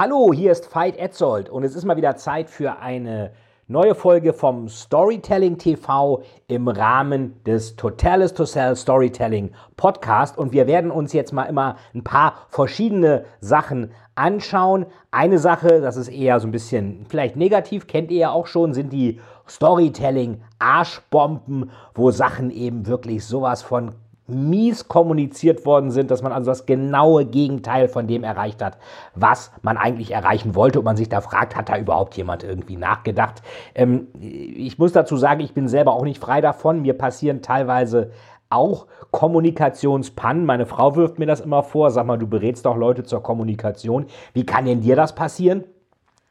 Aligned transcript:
Hallo, 0.00 0.32
hier 0.32 0.52
ist 0.52 0.72
Veit 0.72 0.96
Etzold 0.96 1.50
und 1.50 1.64
es 1.64 1.74
ist 1.74 1.84
mal 1.84 1.96
wieder 1.96 2.14
Zeit 2.14 2.50
für 2.50 2.78
eine 2.78 3.32
neue 3.66 3.96
Folge 3.96 4.32
vom 4.32 4.68
Storytelling 4.68 5.58
TV 5.58 6.22
im 6.46 6.68
Rahmen 6.68 7.42
des 7.42 7.74
Totalis 7.74 8.32
to 8.32 8.44
Sell 8.44 8.76
Storytelling 8.76 9.50
Podcast 9.76 10.38
und 10.38 10.52
wir 10.52 10.68
werden 10.68 10.92
uns 10.92 11.12
jetzt 11.14 11.32
mal 11.32 11.46
immer 11.46 11.78
ein 11.96 12.04
paar 12.04 12.46
verschiedene 12.48 13.24
Sachen 13.40 13.90
anschauen. 14.14 14.86
Eine 15.10 15.40
Sache, 15.40 15.80
das 15.80 15.96
ist 15.96 16.10
eher 16.10 16.38
so 16.38 16.46
ein 16.46 16.52
bisschen 16.52 17.04
vielleicht 17.08 17.34
negativ, 17.34 17.88
kennt 17.88 18.12
ihr 18.12 18.18
ja 18.18 18.30
auch 18.30 18.46
schon, 18.46 18.74
sind 18.74 18.92
die 18.92 19.18
Storytelling 19.48 20.42
Arschbomben, 20.60 21.72
wo 21.96 22.12
Sachen 22.12 22.52
eben 22.52 22.86
wirklich 22.86 23.24
sowas 23.24 23.62
von 23.62 23.96
mies 24.28 24.88
kommuniziert 24.88 25.64
worden 25.64 25.90
sind, 25.90 26.10
dass 26.10 26.22
man 26.22 26.32
also 26.32 26.50
das 26.50 26.66
genaue 26.66 27.24
Gegenteil 27.24 27.88
von 27.88 28.06
dem 28.06 28.24
erreicht 28.24 28.62
hat, 28.62 28.78
was 29.14 29.50
man 29.62 29.76
eigentlich 29.76 30.12
erreichen 30.12 30.54
wollte 30.54 30.78
und 30.78 30.84
man 30.84 30.96
sich 30.96 31.08
da 31.08 31.20
fragt, 31.20 31.56
hat 31.56 31.68
da 31.68 31.78
überhaupt 31.78 32.16
jemand 32.16 32.44
irgendwie 32.44 32.76
nachgedacht? 32.76 33.42
Ähm, 33.74 34.08
ich 34.20 34.78
muss 34.78 34.92
dazu 34.92 35.16
sagen, 35.16 35.40
ich 35.40 35.54
bin 35.54 35.66
selber 35.66 35.94
auch 35.94 36.04
nicht 36.04 36.20
frei 36.20 36.40
davon. 36.40 36.82
Mir 36.82 36.96
passieren 36.96 37.42
teilweise 37.42 38.10
auch 38.50 38.86
Kommunikationspannen. 39.10 40.44
Meine 40.44 40.66
Frau 40.66 40.94
wirft 40.96 41.18
mir 41.18 41.26
das 41.26 41.40
immer 41.40 41.62
vor. 41.62 41.90
Sag 41.90 42.06
mal, 42.06 42.18
du 42.18 42.26
berätst 42.26 42.66
doch 42.66 42.76
Leute 42.76 43.04
zur 43.04 43.22
Kommunikation. 43.22 44.06
Wie 44.34 44.44
kann 44.44 44.66
denn 44.66 44.82
dir 44.82 44.96
das 44.96 45.14
passieren? 45.14 45.64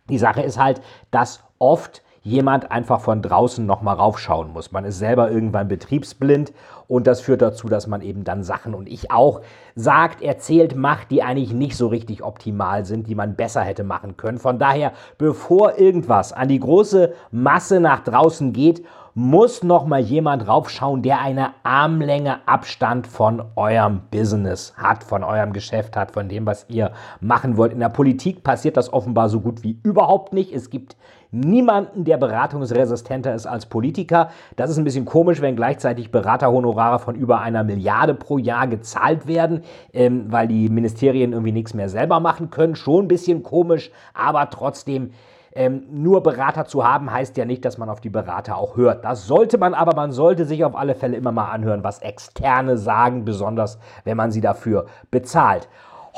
Die 0.09 0.17
Sache 0.17 0.41
ist 0.41 0.59
halt, 0.59 0.81
dass 1.11 1.43
oft 1.59 2.01
jemand 2.27 2.71
einfach 2.71 2.99
von 2.99 3.21
draußen 3.21 3.65
nochmal 3.65 3.95
raufschauen 3.95 4.51
muss. 4.51 4.71
Man 4.71 4.83
ist 4.83 4.99
selber 4.99 5.31
irgendwann 5.31 5.69
betriebsblind 5.69 6.51
und 6.87 7.07
das 7.07 7.21
führt 7.21 7.41
dazu, 7.41 7.67
dass 7.67 7.87
man 7.87 8.01
eben 8.01 8.23
dann 8.23 8.43
Sachen 8.43 8.73
und 8.73 8.87
ich 8.87 9.11
auch 9.11 9.41
sagt, 9.75 10.21
erzählt, 10.21 10.75
macht, 10.75 11.09
die 11.09 11.23
eigentlich 11.23 11.53
nicht 11.53 11.77
so 11.77 11.87
richtig 11.87 12.23
optimal 12.23 12.85
sind, 12.85 13.07
die 13.07 13.15
man 13.15 13.35
besser 13.35 13.61
hätte 13.61 13.83
machen 13.83 14.17
können. 14.17 14.39
Von 14.39 14.59
daher, 14.59 14.91
bevor 15.17 15.77
irgendwas 15.77 16.33
an 16.33 16.49
die 16.49 16.59
große 16.59 17.13
Masse 17.31 17.79
nach 17.79 18.03
draußen 18.03 18.51
geht, 18.51 18.83
muss 19.17 19.63
noch 19.63 19.87
mal 19.87 19.99
jemand 19.99 20.47
raufschauen, 20.47 21.01
der 21.01 21.19
eine 21.19 21.49
Armlänge 21.63 22.47
Abstand 22.47 23.07
von 23.07 23.41
eurem 23.55 24.01
Business 24.11 24.75
hat, 24.77 25.03
von 25.03 25.23
eurem 25.23 25.53
Geschäft 25.53 25.97
hat, 25.97 26.11
von 26.11 26.29
dem, 26.29 26.45
was 26.45 26.67
ihr 26.69 26.91
machen 27.19 27.57
wollt. 27.57 27.73
In 27.73 27.79
der 27.79 27.89
Politik 27.89 28.43
passiert 28.43 28.77
das 28.77 28.93
offenbar 28.93 29.29
so 29.29 29.39
gut 29.41 29.63
wie 29.63 29.79
überhaupt 29.81 30.33
nicht. 30.33 30.53
Es 30.53 30.69
gibt 30.69 30.97
niemanden, 31.31 32.03
der 32.03 32.17
beratungsresistenter 32.17 33.33
ist 33.33 33.47
als 33.47 33.65
Politiker. 33.65 34.29
Das 34.55 34.69
ist 34.69 34.77
ein 34.77 34.83
bisschen 34.83 35.05
komisch, 35.05 35.41
wenn 35.41 35.55
gleichzeitig 35.55 36.11
Beraterhonorare 36.11 36.99
von 36.99 37.15
über 37.15 37.41
einer 37.41 37.63
Milliarde 37.63 38.13
pro 38.13 38.37
Jahr 38.37 38.67
gezahlt 38.67 39.25
werden, 39.25 39.63
ähm, 39.93 40.31
weil 40.31 40.47
die 40.47 40.69
Ministerien 40.69 41.31
irgendwie 41.31 41.53
nichts 41.53 41.73
mehr 41.73 41.89
selber 41.89 42.19
machen 42.19 42.51
können. 42.51 42.75
Schon 42.75 43.05
ein 43.05 43.07
bisschen 43.07 43.41
komisch, 43.41 43.89
aber 44.13 44.47
trotzdem. 44.51 45.09
Ähm, 45.57 45.87
nur 45.89 46.21
Berater 46.21 46.65
zu 46.65 46.87
haben, 46.87 47.11
heißt 47.11 47.35
ja 47.35 47.43
nicht, 47.43 47.65
dass 47.65 47.79
man 47.79 47.89
auf 47.89 47.99
die 47.99 48.11
Berater 48.11 48.57
auch 48.57 48.77
hört. 48.77 49.03
Das 49.03 49.25
sollte 49.25 49.57
man 49.57 49.73
aber, 49.73 49.95
man 49.95 50.11
sollte 50.11 50.45
sich 50.45 50.63
auf 50.63 50.75
alle 50.75 50.93
Fälle 50.93 51.17
immer 51.17 51.31
mal 51.31 51.49
anhören, 51.49 51.83
was 51.83 51.97
Externe 51.99 52.77
sagen, 52.77 53.25
besonders 53.25 53.79
wenn 54.03 54.17
man 54.17 54.29
sie 54.29 54.41
dafür 54.41 54.85
bezahlt. 55.09 55.67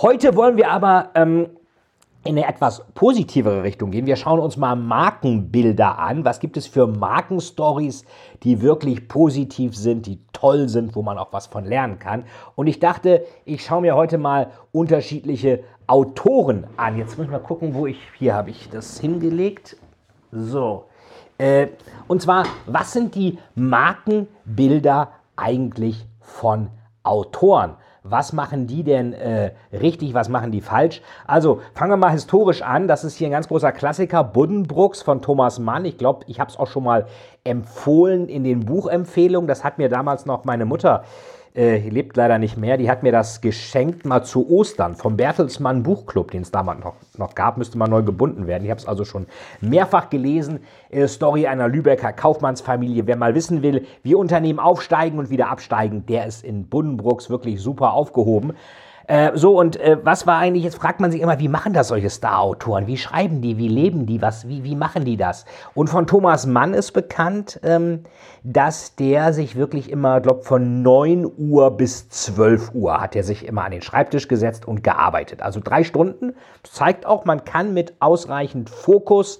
Heute 0.01 0.35
wollen 0.35 0.57
wir 0.57 0.69
aber 0.69 1.11
ähm, 1.16 1.47
in 2.25 2.38
eine 2.38 2.47
etwas 2.47 2.84
positivere 2.96 3.63
Richtung 3.63 3.91
gehen. 3.91 4.06
Wir 4.06 4.18
schauen 4.18 4.40
uns 4.40 4.57
mal 4.57 4.75
Markenbilder 4.75 6.00
an. 6.00 6.25
Was 6.25 6.40
gibt 6.40 6.57
es 6.57 6.68
für 6.68 6.85
Markenstories, 6.85 8.03
die 8.44 8.62
wirklich 8.62 9.07
positiv 9.07 9.75
sind, 9.75 10.06
die 10.06 10.19
toll 10.34 10.68
sind, 10.68 10.96
wo 10.96 11.02
man 11.02 11.18
auch 11.18 11.31
was 11.31 11.47
von 11.47 11.63
lernen 11.63 11.97
kann? 11.97 12.25
Und 12.56 12.68
ich 12.68 12.79
dachte, 12.79 13.25
ich 13.46 13.63
schaue 13.63 13.81
mir 13.81 13.96
heute 13.96 14.18
mal 14.18 14.52
unterschiedliche 14.74 15.63
Autoren 15.88 16.68
an. 16.75 16.97
Jetzt 16.97 17.18
muss 17.18 17.25
ich 17.25 17.31
mal 17.31 17.40
gucken, 17.40 17.74
wo 17.74 17.88
ich, 17.88 17.97
hier 18.18 18.34
habe 18.34 18.50
ich 18.50 18.69
das 18.69 19.00
hingelegt. 19.00 19.78
So. 20.31 20.85
Äh, 21.38 21.68
und 22.09 22.22
zwar, 22.22 22.46
was 22.66 22.91
sind 22.91 23.16
die 23.16 23.40
Markenbilder 23.56 25.13
eigentlich 25.38 26.06
von 26.19 26.68
Autoren? 27.02 27.75
Was 28.03 28.33
machen 28.33 28.67
die 28.67 28.83
denn 28.83 29.13
äh, 29.13 29.51
richtig, 29.71 30.13
was 30.13 30.29
machen 30.29 30.51
die 30.51 30.61
falsch? 30.61 31.01
Also 31.27 31.61
fangen 31.73 31.91
wir 31.91 31.97
mal 31.97 32.11
historisch 32.11 32.61
an. 32.61 32.87
Das 32.87 33.03
ist 33.03 33.17
hier 33.17 33.27
ein 33.27 33.31
ganz 33.31 33.47
großer 33.47 33.71
Klassiker, 33.71 34.23
Buddenbrooks 34.23 35.01
von 35.01 35.21
Thomas 35.21 35.59
Mann. 35.59 35.85
Ich 35.85 35.97
glaube, 35.97 36.25
ich 36.27 36.39
habe 36.39 36.49
es 36.49 36.57
auch 36.57 36.67
schon 36.67 36.83
mal 36.83 37.07
empfohlen 37.43 38.27
in 38.27 38.43
den 38.43 38.61
Buchempfehlungen. 38.61 39.47
Das 39.47 39.63
hat 39.63 39.77
mir 39.77 39.89
damals 39.89 40.25
noch 40.25 40.45
meine 40.45 40.65
Mutter 40.65 41.03
äh, 41.03 41.38
lebt 41.53 42.15
leider 42.15 42.37
nicht 42.37 42.57
mehr, 42.57 42.77
die 42.77 42.89
hat 42.89 43.03
mir 43.03 43.11
das 43.11 43.41
geschenkt 43.41 44.05
mal 44.05 44.23
zu 44.23 44.49
Ostern 44.49 44.95
vom 44.95 45.17
Bertelsmann 45.17 45.83
Buchclub, 45.83 46.31
den 46.31 46.43
es 46.43 46.51
damals 46.51 46.83
noch, 46.83 46.95
noch 47.17 47.35
gab, 47.35 47.57
müsste 47.57 47.77
mal 47.77 47.87
neu 47.87 48.03
gebunden 48.03 48.47
werden. 48.47 48.63
Ich 48.63 48.69
habe 48.69 48.79
es 48.79 48.87
also 48.87 49.03
schon 49.03 49.25
mehrfach 49.61 50.09
gelesen. 50.09 50.59
Äh, 50.89 51.07
Story 51.07 51.47
einer 51.47 51.67
Lübecker 51.67 52.13
Kaufmannsfamilie. 52.13 53.07
Wer 53.07 53.15
mal 53.15 53.35
wissen 53.35 53.61
will, 53.63 53.85
wie 54.03 54.15
Unternehmen 54.15 54.59
aufsteigen 54.59 55.19
und 55.19 55.29
wieder 55.29 55.49
absteigen, 55.49 56.05
der 56.05 56.27
ist 56.27 56.43
in 56.43 56.67
Buddenbrooks 56.67 57.29
wirklich 57.29 57.61
super 57.61 57.93
aufgehoben. 57.93 58.53
Äh, 59.09 59.31
so, 59.34 59.59
und 59.59 59.75
äh, 59.78 59.97
was 60.03 60.28
war 60.28 60.38
eigentlich, 60.38 60.64
jetzt 60.64 60.78
fragt 60.78 61.00
man 61.00 61.12
sich 61.12 61.22
immer, 61.22 61.40
wie 61.40 61.47
machen 61.47 61.74
das 61.74 61.88
solche 61.88 62.12
Star-Autoren? 62.12 62.86
Wie 62.86 62.96
schreiben 62.96 63.42
die? 63.42 63.58
Wie 63.58 63.68
leben 63.68 64.06
die? 64.06 64.22
Was, 64.22 64.47
wie, 64.47 64.64
wie 64.64 64.75
machen 64.75 65.03
die 65.03 65.18
das? 65.18 65.46
Und 65.74 65.90
von 65.90 66.06
Thomas 66.06 66.46
Mann 66.46 66.75
ist 66.75 66.92
bekannt, 66.92 67.59
ähm, 67.64 68.03
dass 68.44 68.96
der 68.97 69.34
sich 69.34 69.56
wirklich 69.56 69.90
immer, 69.90 70.22
glaube 70.22 70.44
von 70.44 70.84
9 70.84 71.25
Uhr 71.40 71.75
bis 71.75 72.08
12 72.09 72.75
Uhr 72.75 73.02
hat 73.02 73.16
er 73.16 73.24
sich 73.24 73.47
immer 73.47 73.64
an 73.64 73.72
den 73.72 73.81
Schreibtisch 73.81 74.28
gesetzt 74.28 74.68
und 74.68 74.84
gearbeitet. 74.84 75.41
Also 75.41 75.59
drei 75.59 75.84
Stunden. 75.84 76.36
Das 76.62 76.74
zeigt 76.74 77.08
auch, 77.08 77.26
man 77.26 77.44
kann 77.44 77.74
mit 77.74 77.96
ausreichend 78.00 78.70
Fokus 78.70 79.40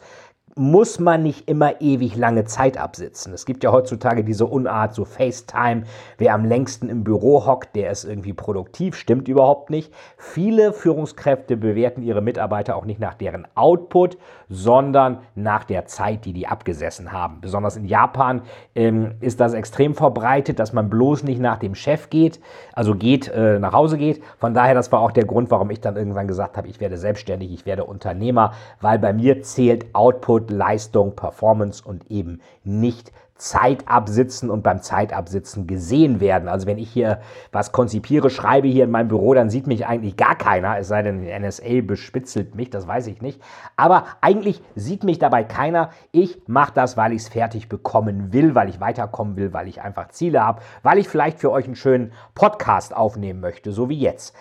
muss 0.60 1.00
man 1.00 1.24
nicht 1.24 1.50
immer 1.50 1.80
ewig 1.80 2.18
lange 2.18 2.44
Zeit 2.44 2.78
absitzen. 2.78 3.34
Es 3.34 3.46
gibt 3.46 3.64
ja 3.64 3.72
heutzutage 3.72 4.26
diese 4.26 4.46
Unart, 4.46 4.94
so 4.94 5.06
FaceTime, 5.06 5.84
wer 6.18 6.34
am 6.34 6.44
längsten 6.44 6.90
im 6.90 7.06
Büro 7.06 7.46
hockt, 7.46 7.78
der 7.78 7.92
ist 7.92 8.04
irgendwie 8.04 8.34
produktiv, 8.34 8.96
stimmt 8.96 9.30
überhaupt 9.30 9.70
nicht. 9.70 9.94
Viele 10.18 10.74
Führungskräfte 10.74 11.56
bewerten 11.56 12.02
ihre 12.02 12.22
Mitarbeiter 12.22 12.76
auch 12.76 12.84
nicht 12.84 13.00
nach 13.00 13.14
deren 13.14 13.48
Output, 13.56 14.18
sondern 14.50 15.20
nach 15.34 15.64
der 15.64 15.86
Zeit, 15.86 16.26
die 16.26 16.34
die 16.34 16.48
abgesessen 16.48 17.14
haben. 17.14 17.38
Besonders 17.40 17.78
in 17.78 17.86
Japan 17.86 18.42
ähm, 18.76 19.14
ist 19.22 19.40
das 19.40 19.54
extrem 19.54 19.96
verbreitet, 19.96 20.60
dass 20.60 20.74
man 20.74 20.90
bloß 20.90 21.24
nicht 21.24 21.40
nach 21.40 21.60
dem 21.60 21.74
Chef 21.74 22.10
geht, 22.10 22.42
also 22.74 22.96
geht, 22.96 23.30
äh, 23.30 23.60
nach 23.60 23.72
Hause 23.72 23.98
geht. 23.98 24.22
Von 24.40 24.54
daher, 24.54 24.74
das 24.74 24.92
war 24.92 25.00
auch 25.00 25.12
der 25.12 25.26
Grund, 25.26 25.52
warum 25.52 25.70
ich 25.70 25.80
dann 25.80 25.96
irgendwann 25.96 26.28
gesagt 26.28 26.58
habe, 26.58 26.68
ich 26.68 26.82
werde 26.82 26.98
selbstständig, 26.98 27.54
ich 27.54 27.66
werde 27.66 27.86
Unternehmer, 27.86 28.52
weil 28.82 29.00
bei 29.00 29.14
mir 29.14 29.42
zählt 29.42 29.94
Output 29.94 30.49
Leistung, 30.50 31.16
Performance 31.16 31.84
und 31.84 32.10
eben 32.10 32.42
nicht 32.64 33.12
Zeit 33.40 33.88
absitzen 33.88 34.50
und 34.50 34.64
beim 34.64 34.82
Zeitabsitzen 34.82 35.66
gesehen 35.66 36.20
werden. 36.20 36.50
Also 36.50 36.68
wenn 36.68 36.78
ich 36.78 36.92
hier 36.92 37.22
was 37.52 37.72
konzipiere, 37.72 38.30
schreibe 38.30 38.68
hier 38.68 38.84
in 38.84 38.92
meinem 38.92 39.08
Büro, 39.08 39.34
dann 39.34 39.50
sieht 39.50 39.66
mich 39.66 39.88
eigentlich 39.88 40.18
gar 40.18 40.36
keiner, 40.36 40.78
es 40.78 40.90
sei 40.90 41.02
denn, 41.02 41.22
die 41.22 41.40
NSA 41.40 41.82
bespitzelt 41.82 42.56
mich, 42.56 42.70
das 42.70 42.86
weiß 42.86 43.08
ich 43.08 43.22
nicht. 43.22 43.42
Aber 43.78 44.06
eigentlich 44.20 44.62
sieht 44.76 45.06
mich 45.06 45.20
dabei 45.20 45.46
keiner. 45.46 45.90
Ich 46.12 46.42
mache 46.48 46.74
das, 46.76 46.98
weil 46.98 47.14
ich 47.14 47.22
es 47.22 47.30
fertig 47.30 47.70
bekommen 47.70 48.34
will, 48.34 48.56
weil 48.56 48.68
ich 48.68 48.82
weiterkommen 48.82 49.38
will, 49.38 49.54
weil 49.54 49.70
ich 49.70 49.82
einfach 49.82 50.10
Ziele 50.10 50.46
habe, 50.46 50.62
weil 50.84 50.98
ich 50.98 51.08
vielleicht 51.08 51.40
für 51.40 51.52
euch 51.52 51.66
einen 51.66 51.76
schönen 51.76 52.12
Podcast 52.36 52.96
aufnehmen 52.96 53.40
möchte, 53.40 53.72
so 53.72 53.88
wie 53.88 54.00
jetzt. 54.00 54.36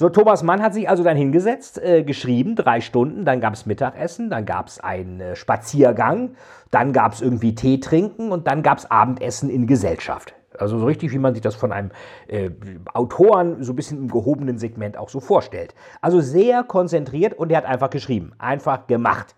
So, 0.00 0.08
Thomas 0.08 0.44
Mann 0.44 0.62
hat 0.62 0.74
sich 0.74 0.88
also 0.88 1.02
dann 1.02 1.16
hingesetzt, 1.16 1.82
äh, 1.82 2.04
geschrieben, 2.04 2.54
drei 2.54 2.80
Stunden, 2.80 3.24
dann 3.24 3.40
gab 3.40 3.54
es 3.54 3.66
Mittagessen, 3.66 4.30
dann 4.30 4.46
gab 4.46 4.68
es 4.68 4.78
einen 4.78 5.20
äh, 5.20 5.34
Spaziergang, 5.34 6.36
dann 6.70 6.92
gab 6.92 7.14
es 7.14 7.20
irgendwie 7.20 7.56
Tee 7.56 7.80
trinken 7.80 8.30
und 8.30 8.46
dann 8.46 8.62
gab 8.62 8.78
es 8.78 8.88
Abendessen 8.88 9.50
in 9.50 9.66
Gesellschaft. 9.66 10.36
Also 10.56 10.78
so 10.78 10.86
richtig, 10.86 11.10
wie 11.10 11.18
man 11.18 11.34
sich 11.34 11.42
das 11.42 11.56
von 11.56 11.72
einem 11.72 11.90
äh, 12.28 12.50
Autoren 12.94 13.60
so 13.64 13.72
ein 13.72 13.74
bisschen 13.74 13.98
im 13.98 14.08
gehobenen 14.08 14.56
Segment 14.56 14.96
auch 14.96 15.08
so 15.08 15.18
vorstellt. 15.18 15.74
Also 16.00 16.20
sehr 16.20 16.62
konzentriert 16.62 17.34
und 17.34 17.50
er 17.50 17.58
hat 17.58 17.66
einfach 17.66 17.90
geschrieben, 17.90 18.34
einfach 18.38 18.86
gemacht. 18.86 19.34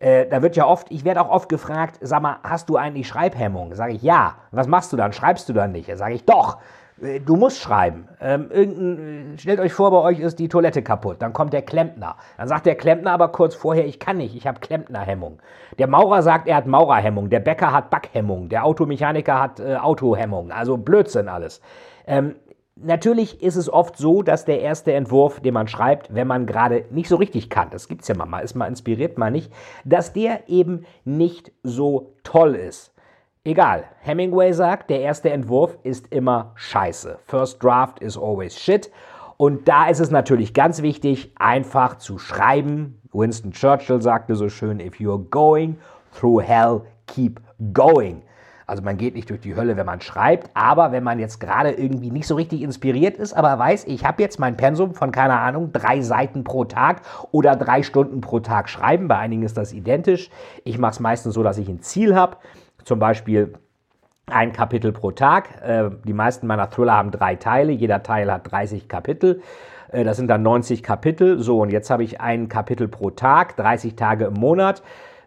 Äh, 0.00 0.26
da 0.26 0.42
wird 0.42 0.54
ja 0.54 0.66
oft, 0.66 0.90
ich 0.90 1.06
werde 1.06 1.22
auch 1.22 1.30
oft 1.30 1.48
gefragt, 1.48 1.96
sag 2.02 2.20
mal, 2.20 2.40
hast 2.42 2.68
du 2.68 2.76
eigentlich 2.76 3.08
Schreibhemmung? 3.08 3.74
Sage 3.74 3.94
ich 3.94 4.02
ja. 4.02 4.36
Was 4.50 4.66
machst 4.66 4.92
du 4.92 4.98
dann? 4.98 5.14
Schreibst 5.14 5.48
du 5.48 5.54
dann 5.54 5.72
nicht? 5.72 5.96
Sage 5.96 6.12
ich 6.12 6.26
doch 6.26 6.58
du 7.24 7.36
musst 7.36 7.60
schreiben. 7.60 8.08
Ähm, 8.20 8.48
irgendein, 8.50 9.38
stellt 9.38 9.60
euch 9.60 9.72
vor, 9.72 9.90
bei 9.90 9.98
euch 9.98 10.20
ist 10.20 10.38
die 10.38 10.48
Toilette 10.48 10.82
kaputt. 10.82 11.16
Dann 11.20 11.32
kommt 11.32 11.52
der 11.52 11.62
Klempner. 11.62 12.16
Dann 12.36 12.48
sagt 12.48 12.66
der 12.66 12.74
Klempner 12.74 13.12
aber 13.12 13.28
kurz 13.28 13.54
vorher, 13.54 13.86
ich 13.86 13.98
kann 13.98 14.16
nicht, 14.16 14.34
ich 14.34 14.46
habe 14.46 14.60
Klempnerhemmung. 14.60 15.40
Der 15.78 15.86
Maurer 15.86 16.22
sagt, 16.22 16.48
er 16.48 16.56
hat 16.56 16.66
Maurerhemmung. 16.66 17.30
Der 17.30 17.40
Bäcker 17.40 17.72
hat 17.72 17.90
Backhemmung. 17.90 18.48
Der 18.48 18.64
Automechaniker 18.64 19.40
hat 19.40 19.60
äh, 19.60 19.76
Autohemmung. 19.76 20.50
Also 20.50 20.76
Blödsinn 20.76 21.28
alles. 21.28 21.60
Ähm, 22.06 22.36
Natürlich 22.76 23.40
ist 23.40 23.54
es 23.54 23.72
oft 23.72 23.96
so, 23.96 24.22
dass 24.22 24.44
der 24.44 24.60
erste 24.60 24.92
Entwurf, 24.92 25.38
den 25.38 25.54
man 25.54 25.68
schreibt, 25.68 26.12
wenn 26.12 26.26
man 26.26 26.44
gerade 26.44 26.86
nicht 26.90 27.08
so 27.08 27.14
richtig 27.14 27.48
kann, 27.48 27.70
das 27.70 27.86
gibt 27.86 28.02
es 28.02 28.08
ja 28.08 28.16
mal, 28.16 28.40
ist 28.40 28.56
mal 28.56 28.66
inspiriert, 28.66 29.16
mal 29.16 29.30
nicht, 29.30 29.52
dass 29.84 30.12
der 30.12 30.48
eben 30.48 30.84
nicht 31.04 31.52
so 31.62 32.16
toll 32.24 32.56
ist. 32.56 32.92
Egal, 33.46 33.84
Hemingway 34.00 34.54
sagt, 34.54 34.88
der 34.88 35.02
erste 35.02 35.28
Entwurf 35.28 35.76
ist 35.82 36.10
immer 36.10 36.52
scheiße. 36.54 37.18
First 37.26 37.62
Draft 37.62 37.98
is 37.98 38.16
always 38.16 38.58
shit. 38.58 38.90
Und 39.36 39.68
da 39.68 39.88
ist 39.88 40.00
es 40.00 40.10
natürlich 40.10 40.54
ganz 40.54 40.80
wichtig, 40.80 41.30
einfach 41.38 41.98
zu 41.98 42.16
schreiben. 42.16 43.02
Winston 43.12 43.52
Churchill 43.52 44.00
sagte 44.00 44.34
so 44.34 44.48
schön, 44.48 44.80
if 44.80 44.94
you're 44.94 45.28
going 45.28 45.76
through 46.18 46.40
hell, 46.40 46.80
keep 47.06 47.38
going. 47.74 48.22
Also 48.66 48.82
man 48.82 48.96
geht 48.96 49.14
nicht 49.14 49.28
durch 49.28 49.42
die 49.42 49.54
Hölle, 49.54 49.76
wenn 49.76 49.84
man 49.84 50.00
schreibt, 50.00 50.48
aber 50.54 50.90
wenn 50.92 51.04
man 51.04 51.18
jetzt 51.18 51.38
gerade 51.38 51.72
irgendwie 51.72 52.10
nicht 52.10 52.26
so 52.26 52.36
richtig 52.36 52.62
inspiriert 52.62 53.18
ist, 53.18 53.34
aber 53.34 53.58
weiß, 53.58 53.84
ich 53.84 54.06
habe 54.06 54.22
jetzt 54.22 54.38
mein 54.38 54.56
Pensum 54.56 54.94
von, 54.94 55.12
keine 55.12 55.38
Ahnung, 55.38 55.70
drei 55.70 56.00
Seiten 56.00 56.44
pro 56.44 56.64
Tag 56.64 57.02
oder 57.30 57.56
drei 57.56 57.82
Stunden 57.82 58.22
pro 58.22 58.40
Tag 58.40 58.70
schreiben, 58.70 59.06
bei 59.06 59.18
einigen 59.18 59.42
ist 59.42 59.58
das 59.58 59.74
identisch. 59.74 60.30
Ich 60.64 60.78
mache 60.78 60.92
es 60.92 61.00
meistens 61.00 61.34
so, 61.34 61.42
dass 61.42 61.58
ich 61.58 61.68
ein 61.68 61.82
Ziel 61.82 62.14
habe, 62.14 62.38
zum 62.84 62.98
Beispiel 62.98 63.54
ein 64.26 64.52
Kapitel 64.52 64.92
pro 64.92 65.10
Tag. 65.10 65.62
Äh, 65.62 65.90
die 66.04 66.12
meisten 66.12 66.46
meiner 66.46 66.70
Thriller 66.70 66.94
haben 66.94 67.10
drei 67.10 67.36
Teile, 67.36 67.72
jeder 67.72 68.02
Teil 68.02 68.32
hat 68.32 68.50
30 68.50 68.88
Kapitel. 68.88 69.42
Äh, 69.92 70.04
das 70.04 70.16
sind 70.16 70.28
dann 70.28 70.42
90 70.42 70.82
Kapitel. 70.82 71.38
So, 71.40 71.60
und 71.60 71.70
jetzt 71.70 71.90
habe 71.90 72.04
ich 72.04 72.20
ein 72.20 72.48
Kapitel 72.48 72.88
pro 72.88 73.10
Tag, 73.10 73.56
30 73.56 73.96
Tage 73.96 74.26
im 74.26 74.34
Monat. 74.34 74.82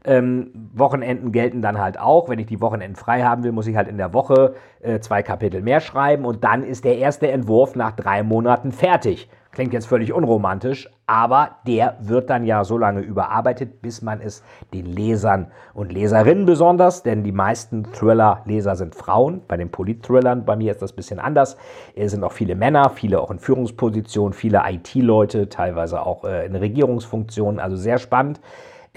Ähm, 0.08 0.52
Wochenenden 0.74 1.34
gelten 1.34 1.62
dann 1.62 1.80
halt 1.80 2.00
auch. 2.00 2.30
Wenn 2.30 2.40
ich 2.40 2.48
die 2.48 2.62
Wochenenden 2.62 2.96
frei 2.96 3.24
haben 3.24 3.44
will, 3.44 3.52
muss 3.52 3.68
ich 3.68 3.76
halt 3.76 3.90
in 3.90 3.98
der 3.98 4.14
Woche 4.14 4.56
äh, 4.80 5.02
zwei 5.02 5.22
Kapitel 5.22 5.62
mehr 5.62 5.82
schreiben 5.82 6.24
und 6.24 6.46
dann 6.46 6.64
ist 6.64 6.86
der 6.86 6.98
erste 6.98 7.30
Entwurf 7.30 7.76
nach 7.76 7.92
drei 7.92 8.24
Monaten 8.24 8.72
fertig. 8.72 9.30
Klingt 9.52 9.74
jetzt 9.74 9.88
völlig 9.88 10.14
unromantisch, 10.14 10.90
aber 11.08 11.58
der 11.66 11.98
wird 12.00 12.30
dann 12.30 12.46
ja 12.46 12.64
so 12.64 12.78
lange 12.78 13.02
überarbeitet, 13.02 13.82
bis 13.82 14.02
man 14.02 14.22
es 14.22 14.44
den 14.74 14.86
Lesern 14.86 15.48
und 15.74 15.92
Leserinnen 15.92 16.46
besonders, 16.46 17.02
denn 17.02 17.24
die 17.24 17.32
meisten 17.32 17.92
Thriller-Leser 17.92 18.76
sind 18.76 18.94
Frauen. 18.94 19.42
Bei 19.48 19.58
den 19.58 19.72
Polit-Thrillern, 19.72 20.46
bei 20.46 20.56
mir 20.56 20.72
ist 20.72 20.82
das 20.82 20.94
ein 20.94 20.96
bisschen 20.96 21.20
anders. 21.20 21.58
Es 21.96 22.12
sind 22.12 22.24
auch 22.24 22.34
viele 22.34 22.56
Männer, 22.56 22.92
viele 22.92 23.20
auch 23.20 23.32
in 23.32 23.40
Führungspositionen, 23.40 24.34
viele 24.34 24.62
IT-Leute, 24.70 25.50
teilweise 25.50 26.06
auch 26.06 26.24
äh, 26.24 26.46
in 26.46 26.56
Regierungsfunktionen, 26.56 27.60
also 27.60 27.76
sehr 27.76 27.98
spannend. 27.98 28.40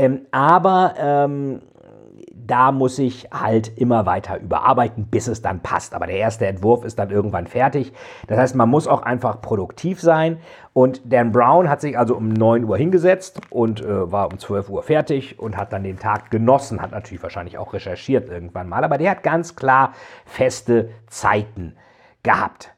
Ähm, 0.00 0.22
aber 0.30 0.94
ähm, 0.96 1.60
da 2.46 2.72
muss 2.72 2.98
ich 2.98 3.28
halt 3.30 3.76
immer 3.76 4.06
weiter 4.06 4.40
überarbeiten, 4.40 5.04
bis 5.04 5.28
es 5.28 5.42
dann 5.42 5.60
passt. 5.60 5.92
Aber 5.92 6.06
der 6.06 6.16
erste 6.16 6.46
Entwurf 6.46 6.84
ist 6.84 6.98
dann 6.98 7.10
irgendwann 7.10 7.46
fertig. 7.46 7.92
Das 8.26 8.38
heißt, 8.38 8.54
man 8.56 8.70
muss 8.70 8.86
auch 8.86 9.02
einfach 9.02 9.42
produktiv 9.42 10.00
sein. 10.00 10.38
Und 10.72 11.12
Dan 11.12 11.32
Brown 11.32 11.68
hat 11.68 11.82
sich 11.82 11.98
also 11.98 12.16
um 12.16 12.30
9 12.30 12.64
Uhr 12.64 12.78
hingesetzt 12.78 13.42
und 13.50 13.82
äh, 13.82 14.10
war 14.10 14.32
um 14.32 14.38
12 14.38 14.70
Uhr 14.70 14.82
fertig 14.82 15.38
und 15.38 15.58
hat 15.58 15.70
dann 15.74 15.84
den 15.84 15.98
Tag 15.98 16.30
genossen, 16.30 16.80
hat 16.80 16.92
natürlich 16.92 17.22
wahrscheinlich 17.22 17.58
auch 17.58 17.74
recherchiert 17.74 18.30
irgendwann 18.30 18.70
mal. 18.70 18.82
Aber 18.82 18.96
der 18.96 19.10
hat 19.10 19.22
ganz 19.22 19.54
klar 19.54 19.92
feste 20.24 20.88
Zeiten 21.08 21.76
gehabt. 22.22 22.70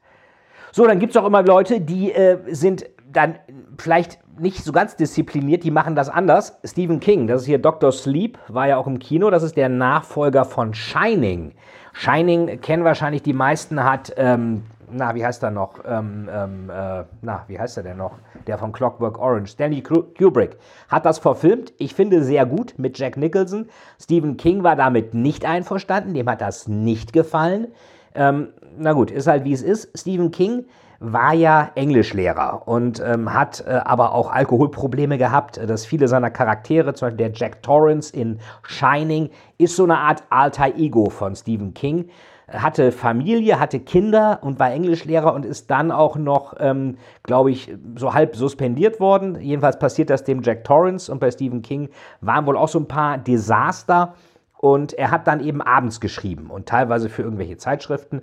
So, 0.72 0.88
dann 0.88 0.98
gibt 0.98 1.14
es 1.14 1.22
auch 1.22 1.26
immer 1.26 1.44
Leute, 1.44 1.80
die 1.80 2.12
äh, 2.12 2.38
sind 2.52 2.84
dann 3.12 3.36
vielleicht 3.78 4.18
nicht 4.38 4.64
so 4.64 4.72
ganz 4.72 4.96
diszipliniert, 4.96 5.64
die 5.64 5.70
machen 5.70 5.94
das 5.94 6.08
anders. 6.08 6.58
Stephen 6.64 7.00
King, 7.00 7.26
das 7.26 7.42
ist 7.42 7.46
hier 7.46 7.58
Dr. 7.58 7.92
Sleep, 7.92 8.38
war 8.48 8.68
ja 8.68 8.76
auch 8.76 8.86
im 8.86 8.98
Kino, 8.98 9.30
das 9.30 9.42
ist 9.42 9.56
der 9.56 9.68
Nachfolger 9.68 10.44
von 10.44 10.74
Shining. 10.74 11.52
Shining 11.92 12.60
kennen 12.60 12.84
wahrscheinlich 12.84 13.22
die 13.22 13.34
meisten, 13.34 13.84
hat, 13.84 14.12
ähm, 14.16 14.62
na, 14.90 15.14
wie 15.14 15.24
heißt 15.24 15.42
er 15.42 15.50
noch? 15.50 15.80
Ähm, 15.86 16.28
ähm, 16.32 16.70
äh, 16.70 17.04
na, 17.22 17.44
wie 17.46 17.58
heißt 17.58 17.76
er 17.76 17.82
denn 17.82 17.96
noch? 17.96 18.18
Der 18.46 18.58
von 18.58 18.72
Clockwork 18.72 19.18
Orange, 19.18 19.52
Stanley 19.52 19.82
Kubrick, 19.82 20.56
hat 20.88 21.06
das 21.06 21.18
verfilmt. 21.18 21.72
Ich 21.78 21.94
finde 21.94 22.22
sehr 22.22 22.44
gut 22.46 22.74
mit 22.76 22.98
Jack 22.98 23.16
Nicholson. 23.16 23.68
Stephen 24.00 24.36
King 24.36 24.62
war 24.62 24.76
damit 24.76 25.14
nicht 25.14 25.44
einverstanden, 25.44 26.14
dem 26.14 26.28
hat 26.28 26.40
das 26.40 26.68
nicht 26.68 27.12
gefallen. 27.12 27.68
Ähm, 28.14 28.48
na 28.78 28.92
gut, 28.92 29.10
ist 29.10 29.26
halt 29.26 29.44
wie 29.44 29.52
es 29.52 29.62
ist. 29.62 29.98
Stephen 29.98 30.30
King 30.30 30.64
war 31.02 31.34
ja 31.34 31.70
Englischlehrer 31.74 32.62
und 32.66 33.00
ähm, 33.00 33.34
hat 33.34 33.64
äh, 33.66 33.80
aber 33.84 34.14
auch 34.14 34.30
Alkoholprobleme 34.30 35.18
gehabt, 35.18 35.58
dass 35.58 35.84
viele 35.84 36.06
seiner 36.08 36.30
Charaktere, 36.30 36.94
zum 36.94 37.06
Beispiel 37.06 37.28
der 37.28 37.32
Jack 37.34 37.62
Torrance 37.62 38.14
in 38.14 38.38
Shining, 38.62 39.30
ist 39.58 39.76
so 39.76 39.84
eine 39.84 39.98
Art 39.98 40.22
alter 40.30 40.76
Ego 40.76 41.10
von 41.10 41.34
Stephen 41.34 41.74
King. 41.74 42.08
Hatte 42.48 42.92
Familie, 42.92 43.58
hatte 43.58 43.80
Kinder 43.80 44.40
und 44.42 44.60
war 44.60 44.70
Englischlehrer 44.70 45.32
und 45.32 45.46
ist 45.46 45.70
dann 45.70 45.90
auch 45.90 46.16
noch, 46.16 46.54
ähm, 46.60 46.98
glaube 47.22 47.50
ich, 47.50 47.74
so 47.96 48.14
halb 48.14 48.36
suspendiert 48.36 49.00
worden. 49.00 49.40
Jedenfalls 49.40 49.78
passiert 49.78 50.10
das 50.10 50.24
dem 50.24 50.42
Jack 50.42 50.64
Torrance 50.64 51.10
und 51.10 51.18
bei 51.18 51.30
Stephen 51.30 51.62
King 51.62 51.88
waren 52.20 52.46
wohl 52.46 52.56
auch 52.56 52.68
so 52.68 52.78
ein 52.78 52.88
paar 52.88 53.18
Desaster. 53.18 54.14
Und 54.58 54.92
er 54.92 55.10
hat 55.10 55.26
dann 55.26 55.40
eben 55.40 55.60
abends 55.60 56.00
geschrieben 56.00 56.48
und 56.48 56.68
teilweise 56.68 57.08
für 57.08 57.22
irgendwelche 57.22 57.56
Zeitschriften 57.56 58.22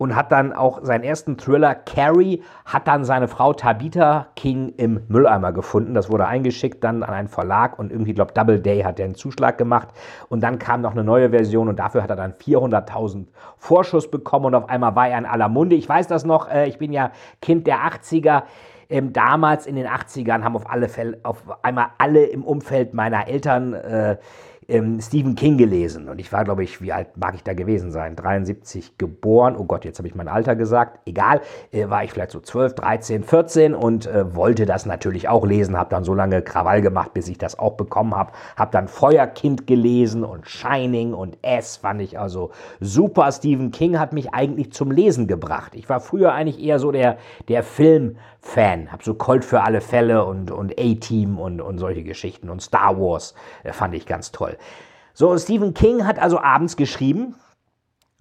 und 0.00 0.16
hat 0.16 0.32
dann 0.32 0.54
auch 0.54 0.82
seinen 0.82 1.04
ersten 1.04 1.36
Thriller 1.36 1.74
Carrie, 1.74 2.42
hat 2.64 2.88
dann 2.88 3.04
seine 3.04 3.28
Frau 3.28 3.52
Tabitha 3.52 4.28
King 4.34 4.72
im 4.78 5.02
Mülleimer 5.08 5.52
gefunden. 5.52 5.92
Das 5.92 6.08
wurde 6.10 6.26
eingeschickt 6.26 6.82
dann 6.82 7.02
an 7.02 7.12
einen 7.12 7.28
Verlag 7.28 7.78
und 7.78 7.92
irgendwie, 7.92 8.14
glaube 8.14 8.32
Doubleday 8.32 8.80
hat 8.80 8.96
der 8.98 9.04
einen 9.04 9.14
Zuschlag 9.14 9.58
gemacht. 9.58 9.88
Und 10.30 10.42
dann 10.42 10.58
kam 10.58 10.80
noch 10.80 10.92
eine 10.92 11.04
neue 11.04 11.28
Version 11.28 11.68
und 11.68 11.78
dafür 11.78 12.02
hat 12.02 12.08
er 12.08 12.16
dann 12.16 12.32
400.000 12.32 13.26
Vorschuss 13.58 14.10
bekommen 14.10 14.46
und 14.46 14.54
auf 14.54 14.70
einmal 14.70 14.96
war 14.96 15.08
er 15.08 15.18
in 15.18 15.26
aller 15.26 15.50
Munde. 15.50 15.76
Ich 15.76 15.86
weiß 15.86 16.06
das 16.06 16.24
noch, 16.24 16.48
äh, 16.50 16.66
ich 16.66 16.78
bin 16.78 16.94
ja 16.94 17.10
Kind 17.42 17.66
der 17.66 17.80
80er. 17.80 18.44
Ähm, 18.88 19.12
damals 19.12 19.66
in 19.66 19.76
den 19.76 19.86
80ern 19.86 20.42
haben 20.42 20.56
auf 20.56 20.68
alle 20.68 20.88
Fälle, 20.88 21.18
auf 21.24 21.42
einmal 21.60 21.88
alle 21.98 22.24
im 22.24 22.42
Umfeld 22.42 22.94
meiner 22.94 23.28
Eltern 23.28 23.74
äh, 23.74 24.16
ähm, 24.70 25.00
Stephen 25.00 25.34
King 25.34 25.58
gelesen. 25.58 26.08
Und 26.08 26.20
ich 26.20 26.32
war, 26.32 26.44
glaube 26.44 26.64
ich, 26.64 26.80
wie 26.80 26.92
alt 26.92 27.16
mag 27.16 27.34
ich 27.34 27.42
da 27.42 27.54
gewesen 27.54 27.90
sein? 27.90 28.16
73 28.16 28.96
geboren. 28.98 29.56
Oh 29.56 29.64
Gott, 29.64 29.84
jetzt 29.84 29.98
habe 29.98 30.08
ich 30.08 30.14
mein 30.14 30.28
Alter 30.28 30.56
gesagt. 30.56 31.00
Egal, 31.06 31.40
äh, 31.72 31.88
war 31.88 32.04
ich 32.04 32.12
vielleicht 32.12 32.30
so 32.30 32.40
12, 32.40 32.74
13, 32.74 33.24
14 33.24 33.74
und 33.74 34.06
äh, 34.06 34.34
wollte 34.34 34.66
das 34.66 34.86
natürlich 34.86 35.28
auch 35.28 35.44
lesen. 35.44 35.76
Habe 35.76 35.90
dann 35.90 36.04
so 36.04 36.14
lange 36.14 36.42
Krawall 36.42 36.80
gemacht, 36.80 37.12
bis 37.12 37.28
ich 37.28 37.38
das 37.38 37.58
auch 37.58 37.74
bekommen 37.74 38.14
habe. 38.14 38.32
Habe 38.56 38.70
dann 38.72 38.88
Feuerkind 38.88 39.66
gelesen 39.66 40.24
und 40.24 40.48
Shining 40.48 41.12
und 41.12 41.38
S 41.42 41.76
fand 41.76 42.00
ich 42.00 42.18
also 42.18 42.50
super. 42.80 43.30
Stephen 43.32 43.70
King 43.70 43.98
hat 43.98 44.12
mich 44.12 44.32
eigentlich 44.32 44.72
zum 44.72 44.90
Lesen 44.90 45.26
gebracht. 45.26 45.74
Ich 45.74 45.88
war 45.88 46.00
früher 46.00 46.32
eigentlich 46.32 46.62
eher 46.62 46.78
so 46.78 46.92
der, 46.92 47.18
der 47.48 47.62
Film- 47.62 48.16
Fan. 48.40 48.90
Hab 48.90 49.02
so 49.02 49.14
Colt 49.14 49.44
für 49.44 49.62
alle 49.62 49.80
Fälle 49.80 50.24
und, 50.24 50.50
und 50.50 50.72
A-Team 50.78 51.38
und, 51.38 51.60
und 51.60 51.78
solche 51.78 52.02
Geschichten 52.02 52.48
und 52.48 52.60
Star 52.60 52.98
Wars 52.98 53.34
äh, 53.62 53.72
fand 53.72 53.94
ich 53.94 54.06
ganz 54.06 54.32
toll. 54.32 54.56
So, 55.12 55.36
Stephen 55.36 55.74
King 55.74 56.06
hat 56.06 56.18
also 56.18 56.40
abends 56.40 56.76
geschrieben 56.76 57.34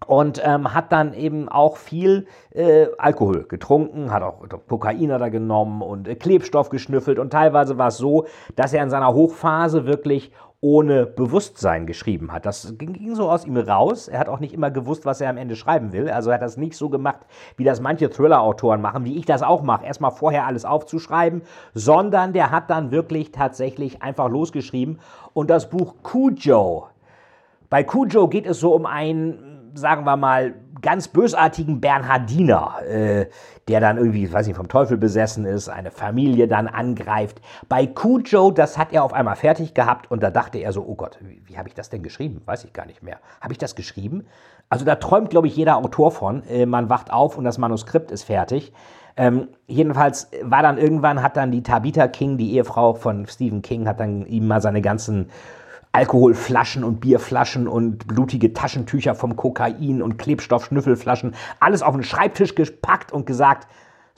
und 0.08 0.42
ähm, 0.44 0.74
hat 0.74 0.92
dann 0.92 1.14
eben 1.14 1.50
auch 1.50 1.78
viel 1.78 2.28
äh, 2.52 2.88
Alkohol 2.98 3.44
getrunken, 3.44 4.12
hat 4.12 4.24
auch 4.24 4.42
Kokainer 4.68 5.20
da 5.20 5.30
genommen 5.30 5.82
und 5.82 6.08
äh, 6.08 6.16
Klebstoff 6.16 6.70
geschnüffelt 6.70 7.20
und 7.20 7.32
teilweise 7.32 7.78
war 7.78 7.88
es 7.88 7.98
so, 7.98 8.26
dass 8.56 8.74
er 8.74 8.84
in 8.84 8.90
seiner 8.90 9.14
Hochphase 9.14 9.86
wirklich 9.86 10.32
ohne 10.62 11.06
Bewusstsein 11.06 11.86
geschrieben 11.86 12.34
hat. 12.34 12.46
Das 12.46 12.76
ging 12.78 13.16
so 13.16 13.30
aus 13.30 13.46
ihm 13.46 13.56
raus. 13.56 14.10
Er 14.10 14.20
hat 14.20 14.28
auch 14.28 14.42
nicht 14.42 14.54
immer 14.54 14.72
gewusst, 14.72 15.06
was 15.06 15.22
er 15.22 15.30
am 15.30 15.38
Ende 15.38 15.56
schreiben 15.56 15.94
will. 15.94 16.10
Also 16.10 16.32
er 16.32 16.36
hat 16.36 16.42
das 16.42 16.58
nicht 16.58 16.76
so 16.76 16.90
gemacht, 16.90 17.20
wie 17.56 17.64
das 17.64 17.80
manche 17.80 18.10
Thriller-Autoren 18.10 18.82
machen, 18.82 19.06
wie 19.06 19.18
ich 19.18 19.26
das 19.26 19.42
auch 19.42 19.62
mache. 19.64 19.86
Erstmal 19.86 20.12
vorher 20.12 20.46
alles 20.46 20.66
aufzuschreiben, 20.66 21.44
sondern 21.74 22.34
der 22.34 22.52
hat 22.52 22.70
dann 22.70 22.92
wirklich 22.92 23.32
tatsächlich 23.32 24.02
einfach 24.02 24.28
losgeschrieben. 24.28 25.00
Und 25.34 25.50
das 25.50 25.70
Buch 25.70 25.96
Cujo. 26.04 26.88
Bei 27.70 27.84
Cujo 27.84 28.28
geht 28.28 28.46
es 28.46 28.60
so 28.60 28.74
um 28.74 28.86
einen, 28.86 29.72
sagen 29.76 30.04
wir 30.04 30.18
mal, 30.18 30.56
ganz 30.82 31.08
bösartigen 31.08 31.82
Bernhardiner, 31.82 32.82
äh, 32.88 33.26
der 33.68 33.80
dann 33.80 33.98
irgendwie, 33.98 34.32
weiß 34.32 34.48
nicht, 34.48 34.56
vom 34.56 34.68
Teufel 34.68 34.98
besessen 34.98 35.46
ist, 35.46 35.70
eine 35.70 35.92
Familie 35.92 36.48
dann 36.48 36.68
angreift. 36.68 37.42
Bei 37.68 37.86
Cujo, 37.86 38.52
das 38.52 38.78
hat 38.78 38.94
er 38.94 39.04
auf 39.04 39.14
einmal 39.14 39.36
fertig 39.36 39.74
gehabt 39.74 40.10
und 40.10 40.24
da 40.24 40.32
dachte 40.32 40.58
er 40.58 40.72
so, 40.74 40.84
oh 40.86 40.96
Gott, 40.96 41.20
wie, 41.22 41.42
wie 41.46 41.58
habe 41.58 41.68
ich 41.68 41.76
das 41.76 41.90
denn 41.90 42.04
geschrieben? 42.04 42.42
Weiß 42.46 42.64
ich 42.64 42.74
gar 42.74 42.86
nicht 42.86 43.04
mehr. 43.04 43.18
Habe 43.42 43.54
ich 43.54 43.58
das 43.58 43.76
geschrieben? 43.76 44.26
Also 44.70 44.86
da 44.86 44.96
träumt, 44.96 45.30
glaube 45.30 45.48
ich, 45.48 45.56
jeder 45.56 45.78
Autor 45.78 46.12
von. 46.12 46.44
Äh, 46.48 46.66
man 46.66 46.90
wacht 46.90 47.12
auf 47.12 47.38
und 47.38 47.44
das 47.44 47.58
Manuskript 47.58 48.12
ist 48.12 48.24
fertig. 48.24 48.74
Ähm, 49.18 49.50
jedenfalls 49.68 50.30
war 50.44 50.62
dann 50.62 50.78
irgendwann, 50.78 51.22
hat 51.22 51.36
dann 51.36 51.52
die 51.52 51.64
Tabitha 51.64 52.08
King, 52.08 52.38
die 52.38 52.54
Ehefrau 52.54 52.94
von 52.94 53.28
Stephen 53.28 53.62
King, 53.62 53.88
hat 53.88 54.00
dann 54.00 54.26
ihm 54.26 54.48
mal 54.48 54.62
seine 54.62 54.82
ganzen 54.82 55.30
Alkoholflaschen 55.92 56.84
und 56.84 57.00
Bierflaschen 57.00 57.68
und 57.68 58.08
blutige 58.08 58.54
Taschentücher 58.54 59.16
vom 59.16 59.36
Kokain 59.36 60.02
und 60.02 60.18
Klebstoffschnüffelflaschen, 60.18 61.34
alles 61.60 61.82
auf 61.82 61.96
den 61.96 62.04
Schreibtisch 62.04 62.56
gepackt 62.56 63.12
und 63.12 63.26
gesagt, 63.26 63.68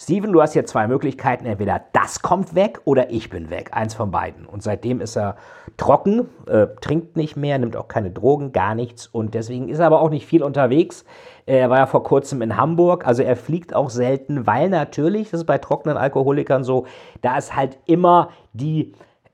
Steven, 0.02 0.34
du 0.34 0.42
hast 0.42 0.54
hier 0.54 0.66
zwei 0.66 0.88
Möglichkeiten. 0.88 1.46
Entweder 1.46 1.80
das 1.94 2.24
kommt 2.24 2.56
weg 2.56 2.82
oder 2.86 3.12
ich 3.12 3.30
bin 3.30 3.52
weg. 3.52 3.70
Eins 3.72 3.94
von 3.94 4.10
beiden. 4.10 4.48
Und 4.48 4.64
seitdem 4.64 5.00
ist 5.00 5.16
er 5.16 5.36
trocken, 5.78 6.28
äh, 6.48 6.66
trinkt 6.82 7.18
nicht 7.18 7.38
mehr, 7.38 7.60
nimmt 7.60 7.78
auch 7.78 7.88
keine 7.88 8.10
Drogen, 8.10 8.52
gar 8.52 8.74
nichts. 8.74 9.06
Und 9.06 9.36
deswegen 9.36 9.70
ist 9.70 9.78
er 9.78 9.86
aber 9.86 10.02
auch 10.02 10.10
nicht 10.10 10.26
viel 10.26 10.42
unterwegs. 10.42 11.06
Er 11.46 11.70
war 11.70 11.78
ja 11.78 11.86
vor 11.86 12.02
kurzem 12.04 12.42
in 12.42 12.58
Hamburg. 12.58 13.06
Also 13.06 13.22
er 13.22 13.36
fliegt 13.36 13.76
auch 13.76 13.92
selten, 13.92 14.48
weil 14.48 14.70
natürlich, 14.70 15.30
das 15.30 15.42
ist 15.42 15.46
bei 15.46 15.60
trockenen 15.60 15.98
Alkoholikern 15.98 16.64
so, 16.64 16.88
da 17.22 17.38
ist 17.38 17.56
halt 17.56 17.78
immer 17.86 18.30
die, 18.54 18.94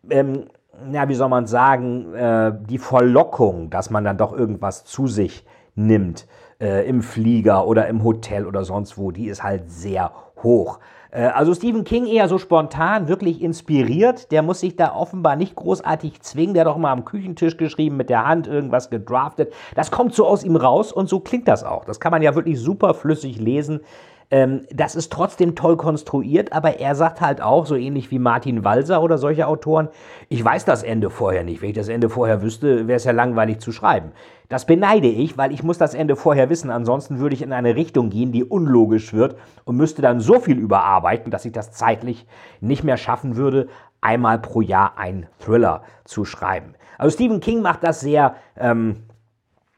ähm, 0.09 0.47
ja, 0.91 1.09
wie 1.09 1.15
soll 1.15 1.29
man 1.29 1.47
sagen, 1.47 2.13
äh, 2.13 2.53
die 2.69 2.77
Verlockung, 2.77 3.69
dass 3.69 3.89
man 3.89 4.03
dann 4.03 4.17
doch 4.17 4.33
irgendwas 4.33 4.85
zu 4.85 5.07
sich 5.07 5.45
nimmt 5.75 6.27
äh, 6.59 6.87
im 6.87 7.01
Flieger 7.01 7.67
oder 7.67 7.87
im 7.87 8.03
Hotel 8.03 8.45
oder 8.45 8.63
sonst 8.63 8.97
wo, 8.97 9.11
die 9.11 9.27
ist 9.27 9.43
halt 9.43 9.69
sehr 9.69 10.11
hoch. 10.43 10.79
Äh, 11.11 11.25
also 11.27 11.53
Stephen 11.53 11.83
King 11.83 12.05
eher 12.05 12.27
so 12.27 12.37
spontan, 12.37 13.07
wirklich 13.07 13.41
inspiriert. 13.41 14.31
Der 14.31 14.41
muss 14.41 14.59
sich 14.59 14.75
da 14.75 14.95
offenbar 14.95 15.35
nicht 15.35 15.55
großartig 15.55 16.21
zwingen. 16.21 16.53
Der 16.53 16.65
hat 16.65 16.67
doch 16.67 16.77
mal 16.77 16.91
am 16.91 17.05
Küchentisch 17.05 17.57
geschrieben, 17.57 17.97
mit 17.97 18.09
der 18.09 18.25
Hand 18.25 18.47
irgendwas 18.47 18.89
gedraftet. 18.89 19.53
Das 19.75 19.91
kommt 19.91 20.13
so 20.13 20.25
aus 20.25 20.43
ihm 20.43 20.55
raus 20.55 20.91
und 20.91 21.09
so 21.09 21.19
klingt 21.19 21.47
das 21.47 21.63
auch. 21.63 21.85
Das 21.85 21.99
kann 21.99 22.11
man 22.11 22.21
ja 22.21 22.35
wirklich 22.35 22.59
super 22.59 22.93
flüssig 22.93 23.39
lesen. 23.39 23.81
Ähm, 24.29 24.63
das 24.73 24.95
ist 24.95 25.11
trotzdem 25.11 25.55
toll 25.55 25.77
konstruiert, 25.77 26.51
aber 26.51 26.79
er 26.79 26.95
sagt 26.95 27.21
halt 27.21 27.41
auch, 27.41 27.65
so 27.65 27.75
ähnlich 27.75 28.11
wie 28.11 28.19
Martin 28.19 28.65
Walser 28.65 29.01
oder 29.01 29.17
solche 29.17 29.47
Autoren, 29.47 29.87
ich 30.27 30.43
weiß 30.43 30.65
das 30.65 30.83
Ende 30.83 31.09
vorher 31.09 31.43
nicht. 31.43 31.61
Wenn 31.61 31.69
ich 31.69 31.75
das 31.75 31.87
Ende 31.87 32.09
vorher 32.09 32.41
wüsste, 32.41 32.87
wäre 32.87 32.97
es 32.97 33.05
ja 33.05 33.13
langweilig 33.13 33.59
zu 33.59 33.71
schreiben. 33.71 34.11
Das 34.49 34.65
beneide 34.65 35.07
ich, 35.07 35.37
weil 35.37 35.53
ich 35.53 35.63
muss 35.63 35.77
das 35.77 35.93
Ende 35.93 36.17
vorher 36.17 36.49
wissen, 36.49 36.69
ansonsten 36.69 37.19
würde 37.19 37.35
ich 37.35 37.41
in 37.41 37.53
eine 37.53 37.75
Richtung 37.75 38.09
gehen, 38.09 38.33
die 38.33 38.43
unlogisch 38.43 39.13
wird 39.13 39.37
und 39.63 39.77
müsste 39.77 40.01
dann 40.01 40.19
so 40.19 40.39
viel 40.39 40.57
überarbeiten, 40.57 41.31
dass 41.31 41.45
ich 41.45 41.53
das 41.53 41.71
zeitlich 41.71 42.25
nicht 42.59 42.83
mehr 42.83 42.97
schaffen 42.97 43.37
würde, 43.37 43.67
einmal 44.01 44.39
pro 44.39 44.61
Jahr 44.61 44.97
einen 44.97 45.27
Thriller 45.39 45.83
zu 46.03 46.25
schreiben. 46.25 46.75
Also 46.97 47.13
Stephen 47.13 47.39
King 47.39 47.61
macht 47.61 47.83
das 47.83 48.01
sehr, 48.01 48.35
ähm, 48.57 49.03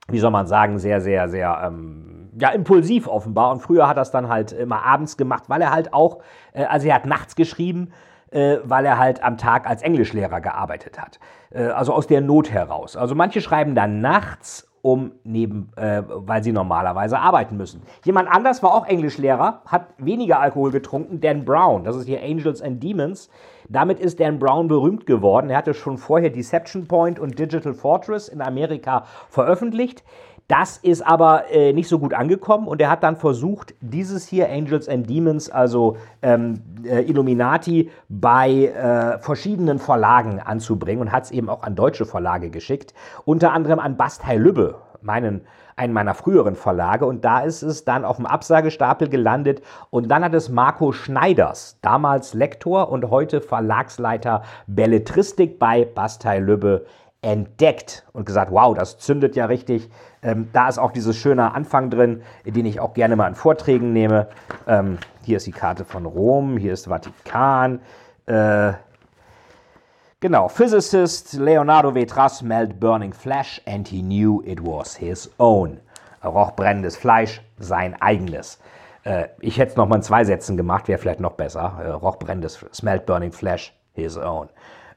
wie 0.08 0.20
soll 0.20 0.32
man 0.32 0.48
sagen, 0.48 0.80
sehr, 0.80 1.02
sehr, 1.02 1.30
sehr 1.30 1.62
ähm, 1.66 2.19
ja, 2.40 2.50
impulsiv 2.50 3.08
offenbar. 3.08 3.52
Und 3.52 3.62
früher 3.62 3.88
hat 3.88 3.98
er 3.98 4.04
es 4.04 4.12
dann 4.12 4.30
halt 4.30 4.52
immer 4.52 4.84
abends 4.86 5.18
gemacht, 5.18 5.44
weil 5.48 5.62
er 5.62 5.72
halt 5.72 5.94
auch, 5.94 6.20
äh, 6.54 6.64
also 6.66 6.88
er 6.88 6.96
hat 6.96 7.06
nachts 7.06 7.36
geschrieben, 7.36 7.92
äh, 8.32 8.58
weil 8.64 8.86
er 8.86 8.98
halt 8.98 9.24
am 9.24 9.38
Tag 9.38 9.68
als 9.68 9.82
Englischlehrer 9.82 10.42
gearbeitet 10.42 11.00
hat. 11.00 11.20
Äh, 11.52 11.68
also 11.68 11.94
aus 11.94 12.08
der 12.08 12.22
Not 12.22 12.52
heraus. 12.52 12.96
Also 12.96 13.16
manche 13.16 13.42
schreiben 13.42 13.76
dann 13.76 14.00
nachts 14.00 14.70
um 14.82 15.12
neben, 15.24 15.72
äh, 15.76 16.04
weil 16.08 16.44
sie 16.44 16.54
normalerweise 16.54 17.20
arbeiten 17.20 17.58
müssen. 17.58 17.82
Jemand 18.06 18.30
anders 18.30 18.64
war 18.64 18.74
auch 18.74 18.88
Englischlehrer, 18.88 19.62
hat 19.66 19.88
weniger 19.98 20.40
Alkohol 20.40 20.72
getrunken, 20.72 21.20
Dan 21.20 21.44
Brown. 21.44 21.84
Das 21.84 21.98
ist 21.98 22.06
hier 22.06 22.24
Angels 22.24 22.62
and 22.62 22.82
Demons. 22.82 23.30
Damit 23.68 24.00
ist 24.00 24.20
Dan 24.20 24.40
Brown 24.40 24.68
berühmt 24.68 25.06
geworden. 25.06 25.50
Er 25.50 25.58
hatte 25.58 25.74
schon 25.74 25.98
vorher 25.98 26.30
Deception 26.30 26.88
Point 26.88 27.20
und 27.20 27.38
Digital 27.38 27.74
Fortress 27.74 28.30
in 28.30 28.42
Amerika 28.42 29.04
veröffentlicht. 29.28 30.04
Das 30.50 30.78
ist 30.78 31.06
aber 31.06 31.52
äh, 31.52 31.74
nicht 31.74 31.88
so 31.88 32.00
gut 32.00 32.16
angekommen 32.16 32.68
und 32.68 32.82
er 32.82 32.90
hat 32.90 33.04
dann 33.04 33.18
versucht, 33.18 33.76
dieses 33.82 34.28
hier, 34.28 34.50
Angels 34.50 34.90
and 34.90 35.08
Demons, 35.08 35.48
also 35.48 35.98
ähm, 36.24 36.62
äh, 36.84 37.04
Illuminati, 37.04 37.92
bei 38.10 38.66
äh, 38.66 39.20
verschiedenen 39.20 39.78
Verlagen 39.78 40.40
anzubringen 40.40 41.02
und 41.02 41.12
hat 41.12 41.26
es 41.26 41.32
eben 41.32 41.50
auch 41.50 41.62
an 41.62 41.76
deutsche 41.76 42.08
Verlage 42.08 42.50
geschickt, 42.50 42.96
unter 43.26 43.54
anderem 43.54 43.78
an 43.78 43.96
Bastei 43.96 44.38
Lübbe, 44.38 44.74
meinen, 45.04 45.42
einen 45.76 45.94
meiner 45.94 46.16
früheren 46.16 46.56
Verlage. 46.56 47.06
Und 47.06 47.24
da 47.24 47.42
ist 47.42 47.62
es 47.62 47.86
dann 47.86 48.04
auf 48.04 48.16
dem 48.16 48.26
Absagestapel 48.26 49.08
gelandet 49.08 49.62
und 49.92 50.10
dann 50.10 50.24
hat 50.24 50.34
es 50.34 50.50
Marco 50.50 50.92
Schneiders, 50.94 51.78
damals 51.84 52.34
Lektor 52.34 52.90
und 52.90 53.12
heute 53.12 53.42
Verlagsleiter 53.42 54.42
Belletristik 54.66 55.60
bei 55.60 55.86
Bastei 55.86 56.40
Lübbe, 56.40 56.88
entdeckt 57.22 58.06
und 58.14 58.26
gesagt, 58.26 58.52
wow, 58.52 58.76
das 58.76 58.98
zündet 58.98 59.36
ja 59.36 59.46
richtig. 59.46 59.90
Ähm, 60.22 60.50
da 60.54 60.70
ist 60.70 60.78
auch 60.78 60.92
dieses 60.92 61.18
schöne 61.18 61.54
Anfang 61.54 61.90
drin, 61.90 62.24
den 62.46 62.66
ich 62.66 62.80
auch 62.80 62.94
gerne 62.94 63.16
mal 63.16 63.28
in 63.28 63.36
Vorträgen 63.36 63.94
nehme. 63.94 64.28
Ähm, 64.68 64.98
hier 65.24 65.38
ist 65.38 65.48
die 65.48 65.52
Karte 65.52 65.86
von 65.86 66.06
Rom, 66.06 66.58
hier 66.58 66.74
ist 66.74 66.88
Vatikan. 66.88 67.82
Äh, 68.26 68.74
genau, 70.20 70.48
Physicist 70.48 71.34
Leonardo 71.34 71.94
Vetras 71.94 72.40
smelled 72.40 72.80
burning 72.80 73.14
flesh 73.14 73.62
and 73.66 73.88
he 73.88 74.02
knew 74.02 74.42
it 74.46 74.62
was 74.62 74.96
his 74.96 75.30
own. 75.40 75.80
Er 76.22 76.30
roch 76.30 76.52
brennendes 76.52 76.98
Fleisch, 76.98 77.42
sein 77.58 78.02
eigenes. 78.02 78.60
Äh, 79.04 79.28
ich 79.40 79.58
hätte 79.58 79.72
es 79.72 79.78
nochmal 79.78 80.00
in 80.00 80.04
zwei 80.04 80.24
Sätzen 80.24 80.58
gemacht, 80.58 80.88
wäre 80.88 81.00
vielleicht 81.00 81.20
noch 81.20 81.34
besser. 81.34 81.80
Äh, 81.84 81.90
roch 81.90 82.18
brennendes, 82.18 82.66
smelled 82.74 83.06
burning 83.06 83.32
flesh, 83.32 83.74
his 83.94 84.18
own. 84.18 84.50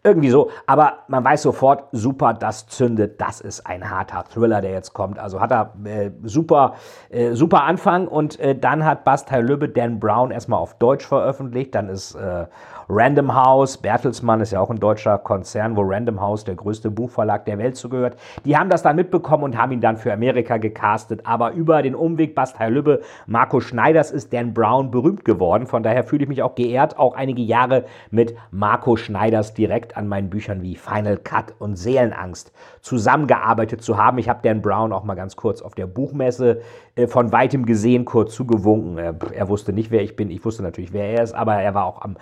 Irgendwie 0.04 0.30
so. 0.30 0.50
Aber 0.66 1.04
man 1.06 1.22
weiß 1.22 1.42
sofort, 1.42 1.84
super, 1.92 2.34
das 2.34 2.66
zündet. 2.66 3.20
Das 3.20 3.40
ist 3.40 3.64
ein 3.66 3.88
harter 3.88 4.24
Thriller, 4.24 4.60
der 4.60 4.72
jetzt 4.72 4.92
kommt. 4.94 5.18
Also 5.18 5.40
hat 5.40 5.52
er 5.52 5.74
äh, 5.84 6.10
super, 6.24 6.74
äh, 7.08 7.34
super 7.34 7.62
Anfang. 7.62 8.08
Und 8.08 8.40
äh, 8.40 8.58
dann 8.58 8.84
hat 8.84 9.04
Bastei 9.04 9.40
Lübbe 9.40 9.68
Dan 9.68 10.00
Brown 10.00 10.32
erstmal 10.32 10.58
auf 10.58 10.74
Deutsch 10.74 11.06
veröffentlicht. 11.06 11.74
Dann 11.76 11.88
ist 11.88 12.16
äh, 12.16 12.46
Random 12.88 13.34
House, 13.34 13.76
Bertelsmann 13.76 14.40
ist 14.40 14.52
ja 14.52 14.60
auch 14.60 14.70
ein 14.70 14.80
deutscher 14.80 15.18
Konzern, 15.18 15.76
wo 15.76 15.82
Random 15.82 16.20
House 16.20 16.44
der 16.44 16.54
größte 16.54 16.90
Buchverlag 16.90 17.44
der 17.44 17.58
Welt 17.58 17.76
zugehört. 17.76 18.16
Die 18.44 18.56
haben 18.56 18.70
das 18.70 18.82
dann 18.82 18.96
mitbekommen 18.96 19.44
und 19.44 19.56
haben 19.56 19.72
ihn 19.72 19.80
dann 19.80 19.96
für 19.96 20.12
Amerika 20.12 20.56
gecastet. 20.56 21.20
Aber 21.24 21.52
über 21.52 21.82
den 21.82 21.94
Umweg 21.94 22.34
Bastei 22.34 22.68
Lübbe, 22.68 23.00
Marco 23.26 23.60
Schneiders 23.60 24.10
ist 24.10 24.32
Dan 24.32 24.54
Brown 24.54 24.90
berühmt 24.90 25.24
geworden. 25.24 25.66
Von 25.66 25.82
daher 25.82 26.04
fühle 26.04 26.24
ich 26.24 26.28
mich 26.28 26.42
auch 26.42 26.54
geehrt, 26.54 26.98
auch 26.98 27.14
einige 27.14 27.42
Jahre 27.42 27.84
mit 28.10 28.34
Marco 28.50 28.96
Schneiders 28.96 29.54
direkt 29.54 29.96
an 29.96 30.08
meinen 30.08 30.30
Büchern 30.30 30.62
wie 30.62 30.76
Final 30.76 31.16
Cut 31.18 31.54
und 31.58 31.76
Seelenangst 31.76 32.52
zusammengearbeitet 32.80 33.82
zu 33.82 33.96
haben. 33.96 34.18
Ich 34.18 34.28
habe 34.28 34.40
Dan 34.42 34.62
Brown 34.62 34.92
auch 34.92 35.04
mal 35.04 35.14
ganz 35.14 35.36
kurz 35.36 35.62
auf 35.62 35.74
der 35.74 35.86
Buchmesse 35.86 36.60
äh, 36.94 37.06
von 37.06 37.32
weitem 37.32 37.64
gesehen, 37.64 38.04
kurz 38.04 38.34
zugewunken. 38.34 38.98
Er, 38.98 39.14
er, 39.32 39.48
wusste 39.48 39.72
nicht, 39.72 39.90
wer 39.90 40.02
ich 40.02 40.16
bin. 40.16 40.30
Ich 40.30 40.44
wusste 40.44 40.62
natürlich, 40.62 40.92
wer 40.92 41.10
er 41.10 41.22
ist, 41.22 41.34
aber 41.34 41.54
er 41.54 41.74
war 41.74 41.86
auch 41.86 42.02
am 42.02 42.16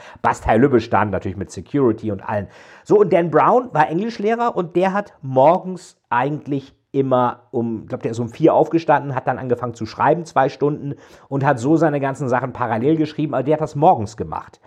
Bastei-Lübbe-Stand, 0.51 1.11
natürlich 1.13 1.37
mit 1.37 1.51
Security 1.51 2.11
und 2.11 2.21
allen. 2.23 2.49
So, 2.85 2.99
und 2.99 3.13
Dan 3.13 3.31
Brown 3.31 3.71
war 3.73 3.89
Englischlehrer 3.89 4.57
und 4.57 4.77
der 4.77 4.93
hat 4.93 5.15
morgens 5.23 5.97
eigentlich 6.09 6.75
immer 6.93 7.43
um, 7.53 7.83
ich 7.83 7.89
glaube, 7.89 8.03
der 8.03 8.11
ist 8.11 8.19
um 8.19 8.29
vier 8.29 8.55
aufgestanden, 8.55 9.15
hat 9.15 9.29
dann 9.29 9.39
angefangen 9.39 9.75
zu 9.75 9.87
schreiben, 9.87 10.25
zwei 10.25 10.49
Stunden 10.49 10.95
und 11.29 11.45
hat 11.45 11.61
so 11.61 11.77
seine 11.77 12.01
ganzen 12.01 12.29
Sachen 12.29 12.53
parallel 12.53 12.97
geschrieben, 12.97 13.35
aber 13.35 13.45
der 13.45 13.55
hat 13.55 13.61
das 13.61 13.77
morgens 13.77 14.17
gemacht. 14.17 14.61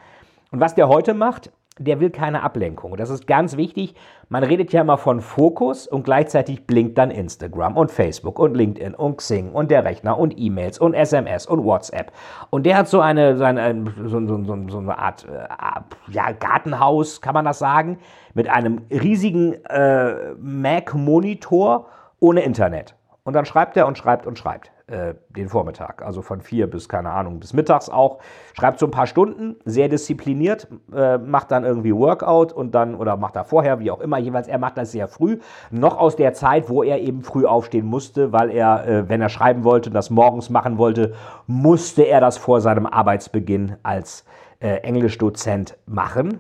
Und 0.52 0.62
was 0.62 0.76
der 0.76 0.88
heute 0.88 1.14
macht, 1.14 1.52
der 1.80 2.00
will 2.00 2.12
keine 2.12 2.44
Ablenkung. 2.44 2.96
das 2.98 3.10
ist 3.10 3.26
ganz 3.26 3.58
wichtig. 3.58 3.96
Man 4.30 4.44
redet 4.44 4.72
ja 4.74 4.82
immer 4.82 4.98
von 4.98 5.22
Fokus 5.22 5.88
und 5.88 6.04
gleichzeitig 6.04 6.68
blinkt 6.68 6.98
dann 6.98 7.12
Instagram 7.12 7.78
und 7.78 7.92
Facebook 7.92 8.40
und 8.40 8.56
LinkedIn 8.56 8.94
und 8.94 9.18
Xing 9.18 9.52
und 9.52 9.72
der 9.72 9.84
Rechner 9.84 10.18
und 10.18 10.38
E-Mails 10.38 10.80
und 10.80 10.94
SMS 10.94 11.46
und 11.48 11.64
WhatsApp. 11.64 12.12
Und 12.50 12.66
der 12.66 12.78
hat 12.78 12.88
so 12.88 13.00
eine, 13.00 13.38
so 13.38 13.44
eine, 13.44 13.86
so, 14.06 14.26
so, 14.28 14.44
so, 14.44 14.78
eine 14.78 14.98
Art 14.98 15.26
äh, 15.26 16.12
ja, 16.12 16.32
Gartenhaus, 16.32 17.22
kann 17.22 17.34
man 17.34 17.46
das 17.46 17.60
sagen, 17.60 17.98
mit 18.34 18.50
einem 18.50 18.82
riesigen 18.92 19.54
äh, 19.66 20.34
Mac-Monitor 20.40 21.88
ohne 22.20 22.42
Internet. 22.42 22.96
Und 23.24 23.34
dann 23.34 23.46
schreibt 23.46 23.78
er 23.78 23.88
und 23.88 23.98
schreibt 23.98 24.28
und 24.28 24.38
schreibt 24.38 24.73
äh, 24.88 25.14
den 25.30 25.50
Vormittag. 25.50 26.02
Also 26.02 26.22
von 26.22 26.42
vier 26.42 26.70
bis, 26.70 26.90
keine 26.90 27.12
Ahnung, 27.12 27.40
bis 27.40 27.54
mittags 27.54 27.90
auch. 27.90 28.20
Schreibt 28.54 28.80
so 28.80 28.88
ein 28.88 28.92
paar 28.92 29.08
Stunden, 29.08 29.56
sehr 29.66 29.88
diszipliniert, 29.88 30.68
äh, 30.94 31.18
macht 31.18 31.52
dann 31.52 31.64
irgendwie 31.64 31.96
Workout 31.96 32.52
und 32.52 32.76
dann, 32.76 32.96
oder 32.96 33.16
macht 33.16 33.36
er 33.36 33.46
vorher, 33.46 33.80
wie 33.80 33.92
auch 33.92 34.02
immer, 34.02 34.18
jeweils, 34.18 34.48
er 34.48 34.60
macht 34.60 34.78
das 34.78 34.92
sehr 34.92 35.08
früh. 35.08 35.40
Noch 35.72 35.98
aus 35.98 36.16
der 36.16 36.34
Zeit, 36.34 36.70
wo 36.70 36.84
er 36.84 37.00
eben 37.00 37.24
früh 37.24 37.46
aufstehen 37.46 37.86
musste, 37.86 38.34
weil 38.34 38.50
er, 38.50 38.88
äh, 38.88 39.10
wenn 39.10 39.22
er 39.22 39.30
schreiben 39.30 39.64
wollte, 39.64 39.90
das 39.90 40.10
morgens 40.10 40.50
machen 40.50 40.78
wollte, 40.78 41.14
musste 41.48 42.04
er 42.04 42.20
das 42.20 42.38
vor 42.38 42.60
seinem 42.60 42.86
Arbeitsbeginn 42.86 43.78
als 43.84 44.26
äh, 44.60 44.78
Englischdozent 44.78 45.78
machen. 45.86 46.40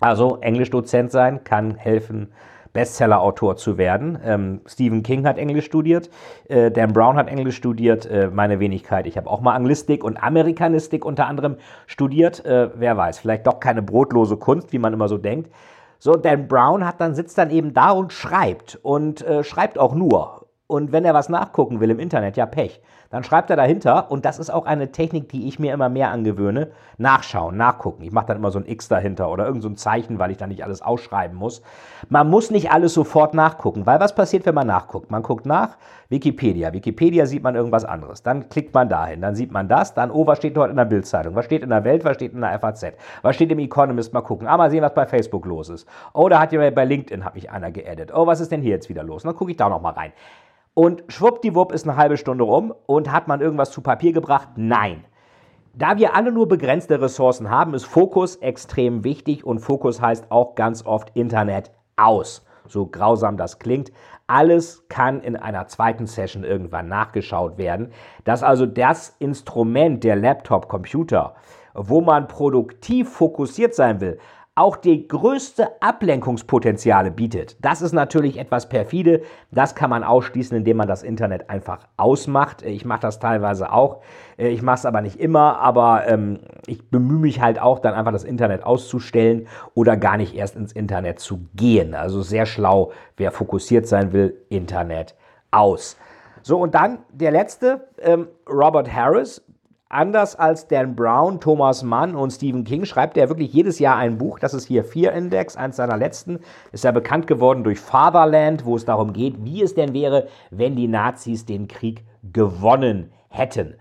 Also 0.00 0.38
Englischdozent 0.40 1.10
sein 1.10 1.44
kann 1.44 1.74
helfen, 1.74 2.32
Bestseller-Autor 2.72 3.56
zu 3.56 3.78
werden. 3.78 4.18
Ähm, 4.24 4.60
Stephen 4.66 5.02
King 5.02 5.26
hat 5.26 5.38
Englisch 5.38 5.66
studiert, 5.66 6.10
äh, 6.48 6.70
Dan 6.70 6.92
Brown 6.92 7.16
hat 7.16 7.28
Englisch 7.28 7.56
studiert, 7.56 8.06
äh, 8.06 8.30
meine 8.32 8.60
Wenigkeit. 8.60 9.06
Ich 9.06 9.16
habe 9.16 9.28
auch 9.28 9.40
mal 9.40 9.54
Anglistik 9.54 10.04
und 10.04 10.22
Amerikanistik 10.22 11.04
unter 11.04 11.26
anderem 11.26 11.56
studiert. 11.86 12.44
Äh, 12.44 12.70
wer 12.74 12.96
weiß, 12.96 13.18
vielleicht 13.18 13.46
doch 13.46 13.60
keine 13.60 13.82
brotlose 13.82 14.36
Kunst, 14.36 14.72
wie 14.72 14.78
man 14.78 14.92
immer 14.92 15.08
so 15.08 15.18
denkt. 15.18 15.50
So, 15.98 16.14
Dan 16.14 16.48
Brown 16.48 16.86
hat 16.86 17.00
dann, 17.00 17.14
sitzt 17.14 17.36
dann 17.36 17.50
eben 17.50 17.74
da 17.74 17.90
und 17.90 18.12
schreibt 18.12 18.78
und 18.82 19.20
äh, 19.22 19.44
schreibt 19.44 19.78
auch 19.78 19.94
nur. 19.94 20.46
Und 20.66 20.92
wenn 20.92 21.04
er 21.04 21.14
was 21.14 21.28
nachgucken 21.28 21.80
will 21.80 21.90
im 21.90 21.98
Internet, 21.98 22.36
ja 22.36 22.46
Pech. 22.46 22.80
Dann 23.10 23.24
schreibt 23.24 23.50
er 23.50 23.56
dahinter, 23.56 24.10
und 24.10 24.24
das 24.24 24.38
ist 24.38 24.50
auch 24.50 24.66
eine 24.66 24.92
Technik, 24.92 25.28
die 25.28 25.48
ich 25.48 25.58
mir 25.58 25.74
immer 25.74 25.88
mehr 25.88 26.12
angewöhne, 26.12 26.70
nachschauen, 26.96 27.56
nachgucken. 27.56 28.04
Ich 28.04 28.12
mache 28.12 28.26
dann 28.26 28.36
immer 28.36 28.52
so 28.52 28.60
ein 28.60 28.68
X 28.68 28.86
dahinter 28.86 29.30
oder 29.30 29.46
irgend 29.46 29.64
so 29.64 29.70
Zeichen, 29.70 30.20
weil 30.20 30.30
ich 30.30 30.36
dann 30.36 30.50
nicht 30.50 30.62
alles 30.62 30.80
ausschreiben 30.80 31.36
muss. 31.36 31.60
Man 32.08 32.30
muss 32.30 32.52
nicht 32.52 32.70
alles 32.70 32.94
sofort 32.94 33.34
nachgucken, 33.34 33.84
weil 33.84 33.98
was 33.98 34.14
passiert, 34.14 34.46
wenn 34.46 34.54
man 34.54 34.68
nachguckt? 34.68 35.10
Man 35.10 35.24
guckt 35.24 35.44
nach, 35.44 35.76
Wikipedia. 36.08 36.72
Wikipedia 36.72 37.26
sieht 37.26 37.42
man 37.42 37.56
irgendwas 37.56 37.84
anderes. 37.84 38.22
Dann 38.22 38.48
klickt 38.48 38.74
man 38.74 38.88
dahin, 38.88 39.20
dann 39.20 39.34
sieht 39.34 39.50
man 39.50 39.68
das, 39.68 39.92
dann, 39.94 40.12
oh, 40.12 40.26
was 40.26 40.38
steht 40.38 40.56
dort 40.56 40.70
in 40.70 40.76
der 40.76 40.84
Bildzeitung? 40.84 41.34
Was 41.34 41.46
steht 41.46 41.62
in 41.62 41.70
der 41.70 41.84
Welt? 41.84 42.04
Was 42.04 42.14
steht 42.14 42.32
in 42.32 42.40
der 42.40 42.58
FAZ? 42.60 42.92
Was 43.22 43.34
steht 43.34 43.50
im 43.50 43.58
Economist? 43.58 44.12
Mal 44.12 44.20
gucken. 44.20 44.46
Ah, 44.46 44.56
mal 44.56 44.70
sehen, 44.70 44.82
was 44.82 44.94
bei 44.94 45.06
Facebook 45.06 45.46
los 45.46 45.68
ist. 45.68 45.88
Oh, 46.12 46.28
da 46.28 46.40
hat 46.40 46.52
jemand 46.52 46.76
bei 46.76 46.84
LinkedIn, 46.84 47.24
hat 47.24 47.34
mich 47.34 47.50
einer 47.50 47.72
geaddet. 47.72 48.12
Oh, 48.14 48.26
was 48.26 48.40
ist 48.40 48.52
denn 48.52 48.62
hier 48.62 48.72
jetzt 48.72 48.88
wieder 48.88 49.02
los? 49.02 49.24
dann 49.24 49.34
gucke 49.34 49.50
ich 49.50 49.56
da 49.56 49.68
noch 49.68 49.80
mal 49.80 49.90
rein. 49.92 50.12
Und 50.80 51.04
schwuppdiwupp 51.08 51.72
ist 51.72 51.86
eine 51.86 51.98
halbe 51.98 52.16
Stunde 52.16 52.42
rum 52.42 52.72
und 52.86 53.12
hat 53.12 53.28
man 53.28 53.42
irgendwas 53.42 53.70
zu 53.70 53.82
Papier 53.82 54.14
gebracht? 54.14 54.48
Nein. 54.56 55.04
Da 55.74 55.98
wir 55.98 56.14
alle 56.16 56.32
nur 56.32 56.48
begrenzte 56.48 57.02
Ressourcen 57.02 57.50
haben, 57.50 57.74
ist 57.74 57.84
Fokus 57.84 58.36
extrem 58.36 59.04
wichtig 59.04 59.44
und 59.44 59.58
Fokus 59.58 60.00
heißt 60.00 60.30
auch 60.30 60.54
ganz 60.54 60.86
oft 60.86 61.14
Internet 61.14 61.70
aus. 61.96 62.46
So 62.66 62.86
grausam 62.86 63.36
das 63.36 63.58
klingt. 63.58 63.92
Alles 64.26 64.88
kann 64.88 65.20
in 65.20 65.36
einer 65.36 65.66
zweiten 65.66 66.06
Session 66.06 66.44
irgendwann 66.44 66.88
nachgeschaut 66.88 67.58
werden. 67.58 67.92
Dass 68.24 68.42
also 68.42 68.64
das 68.64 69.14
Instrument, 69.18 70.02
der 70.02 70.16
Laptop, 70.16 70.66
Computer, 70.70 71.34
wo 71.74 72.00
man 72.00 72.26
produktiv 72.26 73.10
fokussiert 73.10 73.74
sein 73.74 74.00
will, 74.00 74.18
auch 74.60 74.76
die 74.76 75.08
größte 75.08 75.80
Ablenkungspotenziale 75.80 77.10
bietet. 77.10 77.56
Das 77.64 77.80
ist 77.80 77.92
natürlich 77.92 78.36
etwas 78.36 78.68
perfide. 78.68 79.22
Das 79.50 79.74
kann 79.74 79.88
man 79.88 80.04
ausschließen, 80.04 80.54
indem 80.54 80.76
man 80.76 80.86
das 80.86 81.02
Internet 81.02 81.48
einfach 81.48 81.88
ausmacht. 81.96 82.60
Ich 82.60 82.84
mache 82.84 83.00
das 83.00 83.18
teilweise 83.18 83.72
auch. 83.72 84.02
Ich 84.36 84.60
mache 84.60 84.76
es 84.76 84.84
aber 84.84 85.00
nicht 85.00 85.18
immer, 85.18 85.58
aber 85.60 86.06
ähm, 86.06 86.40
ich 86.66 86.90
bemühe 86.90 87.20
mich 87.20 87.40
halt 87.40 87.58
auch, 87.58 87.78
dann 87.78 87.94
einfach 87.94 88.12
das 88.12 88.22
Internet 88.24 88.62
auszustellen 88.62 89.48
oder 89.72 89.96
gar 89.96 90.18
nicht 90.18 90.34
erst 90.34 90.56
ins 90.56 90.72
Internet 90.72 91.20
zu 91.20 91.48
gehen. 91.54 91.94
Also 91.94 92.20
sehr 92.20 92.44
schlau, 92.44 92.92
wer 93.16 93.32
fokussiert 93.32 93.86
sein 93.86 94.12
will, 94.12 94.44
Internet 94.50 95.14
aus. 95.50 95.96
So, 96.42 96.58
und 96.58 96.74
dann 96.74 96.98
der 97.10 97.30
letzte, 97.30 97.88
ähm, 97.98 98.28
Robert 98.46 98.92
Harris, 98.92 99.42
Anders 99.92 100.36
als 100.36 100.68
Dan 100.68 100.94
Brown, 100.94 101.40
Thomas 101.40 101.82
Mann 101.82 102.14
und 102.14 102.30
Stephen 102.30 102.62
King 102.62 102.84
schreibt 102.84 103.16
er 103.16 103.28
wirklich 103.28 103.52
jedes 103.52 103.80
Jahr 103.80 103.96
ein 103.96 104.18
Buch. 104.18 104.38
Das 104.38 104.54
ist 104.54 104.68
hier 104.68 104.84
Fear 104.84 105.12
Index, 105.14 105.56
eins 105.56 105.74
seiner 105.74 105.96
letzten. 105.96 106.38
Ist 106.70 106.84
ja 106.84 106.92
bekannt 106.92 107.26
geworden 107.26 107.64
durch 107.64 107.80
Fatherland, 107.80 108.64
wo 108.64 108.76
es 108.76 108.84
darum 108.84 109.12
geht, 109.12 109.44
wie 109.44 109.64
es 109.64 109.74
denn 109.74 109.92
wäre, 109.92 110.28
wenn 110.52 110.76
die 110.76 110.86
Nazis 110.86 111.44
den 111.44 111.66
Krieg 111.66 112.04
gewonnen 112.22 113.10
hätten. 113.30 113.74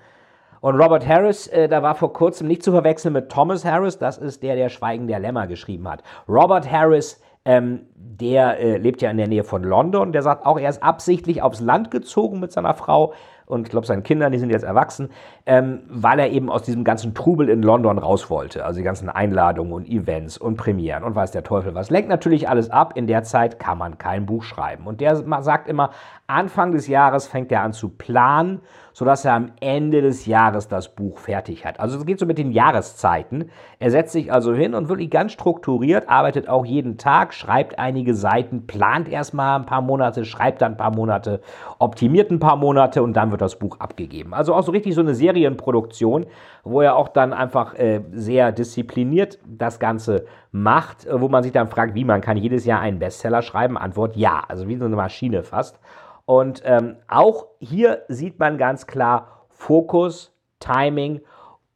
Und 0.62 0.82
Robert 0.82 1.08
Harris, 1.08 1.46
äh, 1.46 1.68
da 1.68 1.84
war 1.84 1.94
vor 1.94 2.12
kurzem 2.12 2.48
nicht 2.48 2.64
zu 2.64 2.72
verwechseln 2.72 3.14
mit 3.14 3.30
Thomas 3.30 3.64
Harris, 3.64 4.00
das 4.00 4.18
ist 4.18 4.42
der, 4.42 4.56
der 4.56 4.70
Schweigen 4.70 5.08
der 5.08 5.20
Lämmer 5.20 5.46
geschrieben 5.46 5.88
hat. 5.88 6.02
Robert 6.28 6.70
Harris, 6.72 7.22
ähm, 7.46 7.82
der 7.96 8.60
äh, 8.60 8.78
lebt 8.78 9.04
ja 9.04 9.12
in 9.12 9.18
der 9.18 9.28
Nähe 9.28 9.44
von 9.44 9.64
London, 9.64 10.12
der 10.12 10.24
sagt 10.24 10.46
auch, 10.48 10.60
er 10.60 10.70
ist 10.70 10.82
absichtlich 10.82 11.44
aufs 11.44 11.62
Land 11.62 11.92
gezogen 11.92 12.40
mit 12.40 12.52
seiner 12.52 12.74
Frau, 12.74 13.14
und 13.50 13.64
ich 13.64 13.72
glaube 13.72 13.88
seinen 13.88 14.04
Kindern, 14.04 14.32
die 14.32 14.38
sind 14.38 14.52
jetzt 14.52 14.64
erwachsen, 14.64 15.10
ähm, 15.48 15.80
weil 15.90 16.20
er 16.20 16.30
eben 16.30 16.52
aus 16.52 16.62
diesem 16.62 16.84
ganzen 16.84 17.16
Trubel 17.16 17.50
in 17.50 17.64
London 17.64 17.98
raus 17.98 18.30
wollte. 18.30 18.64
Also 18.64 18.78
die 18.78 18.84
ganzen 18.84 19.10
Einladungen 19.10 19.74
und 19.74 19.90
Events 19.90 20.38
und 20.38 20.56
Premieren 20.56 21.04
und 21.04 21.16
weiß 21.16 21.32
der 21.32 21.44
Teufel 21.44 21.74
was. 21.74 21.90
Lenkt 21.90 22.10
natürlich 22.10 22.48
alles 22.48 22.70
ab. 22.70 22.94
In 22.96 23.08
der 23.08 23.24
Zeit 23.24 23.58
kann 23.58 23.80
man 23.80 23.98
kein 23.98 24.28
Buch 24.28 24.44
schreiben. 24.44 24.86
Und 24.86 25.02
der 25.02 25.16
sagt 25.42 25.68
immer, 25.68 25.90
Anfang 26.28 26.74
des 26.74 26.88
Jahres 26.88 27.26
fängt 27.26 27.52
er 27.52 27.64
an 27.64 27.74
zu 27.74 27.90
planen, 27.90 28.62
sodass 28.94 29.26
er 29.26 29.34
am 29.34 29.52
Ende 29.62 30.02
des 30.02 30.28
Jahres 30.28 30.68
das 30.68 30.94
Buch 30.94 31.18
fertig 31.18 31.66
hat. 31.66 31.80
Also 31.80 31.98
es 31.98 32.06
geht 32.06 32.20
so 32.20 32.28
mit 32.28 32.38
den 32.38 32.52
Jahreszeiten. 32.52 33.50
Er 33.80 33.90
setzt 33.90 34.12
sich 34.12 34.32
also 34.32 34.54
hin 34.54 34.76
und 34.76 34.90
wirklich 34.90 35.10
ganz 35.10 35.32
strukturiert, 35.32 36.08
arbeitet 36.08 36.48
auch 36.48 36.66
jeden 36.66 36.98
Tag, 36.98 37.34
schreibt 37.34 37.80
einige 37.80 38.14
Seiten, 38.14 38.68
plant 38.68 39.10
erstmal 39.10 39.58
ein 39.58 39.66
paar 39.66 39.82
Monate, 39.82 40.24
schreibt 40.24 40.62
dann 40.62 40.74
ein 40.74 40.78
paar 40.78 40.94
Monate, 40.94 41.42
optimiert 41.80 42.30
ein 42.30 42.40
paar 42.40 42.58
Monate 42.58 43.02
und 43.02 43.14
dann 43.14 43.32
wird 43.32 43.39
das 43.42 43.58
Buch 43.58 43.80
abgegeben. 43.80 44.34
Also 44.34 44.54
auch 44.54 44.64
so 44.64 44.72
richtig 44.72 44.94
so 44.96 45.02
eine 45.02 45.16
Serienproduktion, 45.16 46.26
wo 46.64 46.82
er 46.82 46.96
auch 46.96 47.08
dann 47.08 47.34
einfach 47.34 47.74
äh, 47.76 48.02
sehr 48.12 48.52
diszipliniert 48.52 49.40
das 49.46 49.80
Ganze 49.80 50.26
macht, 50.52 51.08
wo 51.12 51.28
man 51.30 51.44
sich 51.44 51.52
dann 51.52 51.68
fragt, 51.68 51.96
wie 51.96 52.06
man 52.06 52.22
kann 52.22 52.38
jedes 52.38 52.66
Jahr 52.66 52.82
einen 52.82 53.00
Bestseller 53.00 53.42
schreiben. 53.42 53.78
Antwort 53.78 54.16
ja, 54.16 54.44
also 54.48 54.68
wie 54.68 54.78
so 54.78 54.86
eine 54.86 54.96
Maschine 54.96 55.44
fast. 55.44 55.80
Und 56.26 56.62
ähm, 56.66 56.98
auch 57.08 57.48
hier 57.60 58.04
sieht 58.08 58.38
man 58.38 58.58
ganz 58.58 58.86
klar 58.86 59.48
Fokus, 59.50 60.32
Timing 60.60 61.22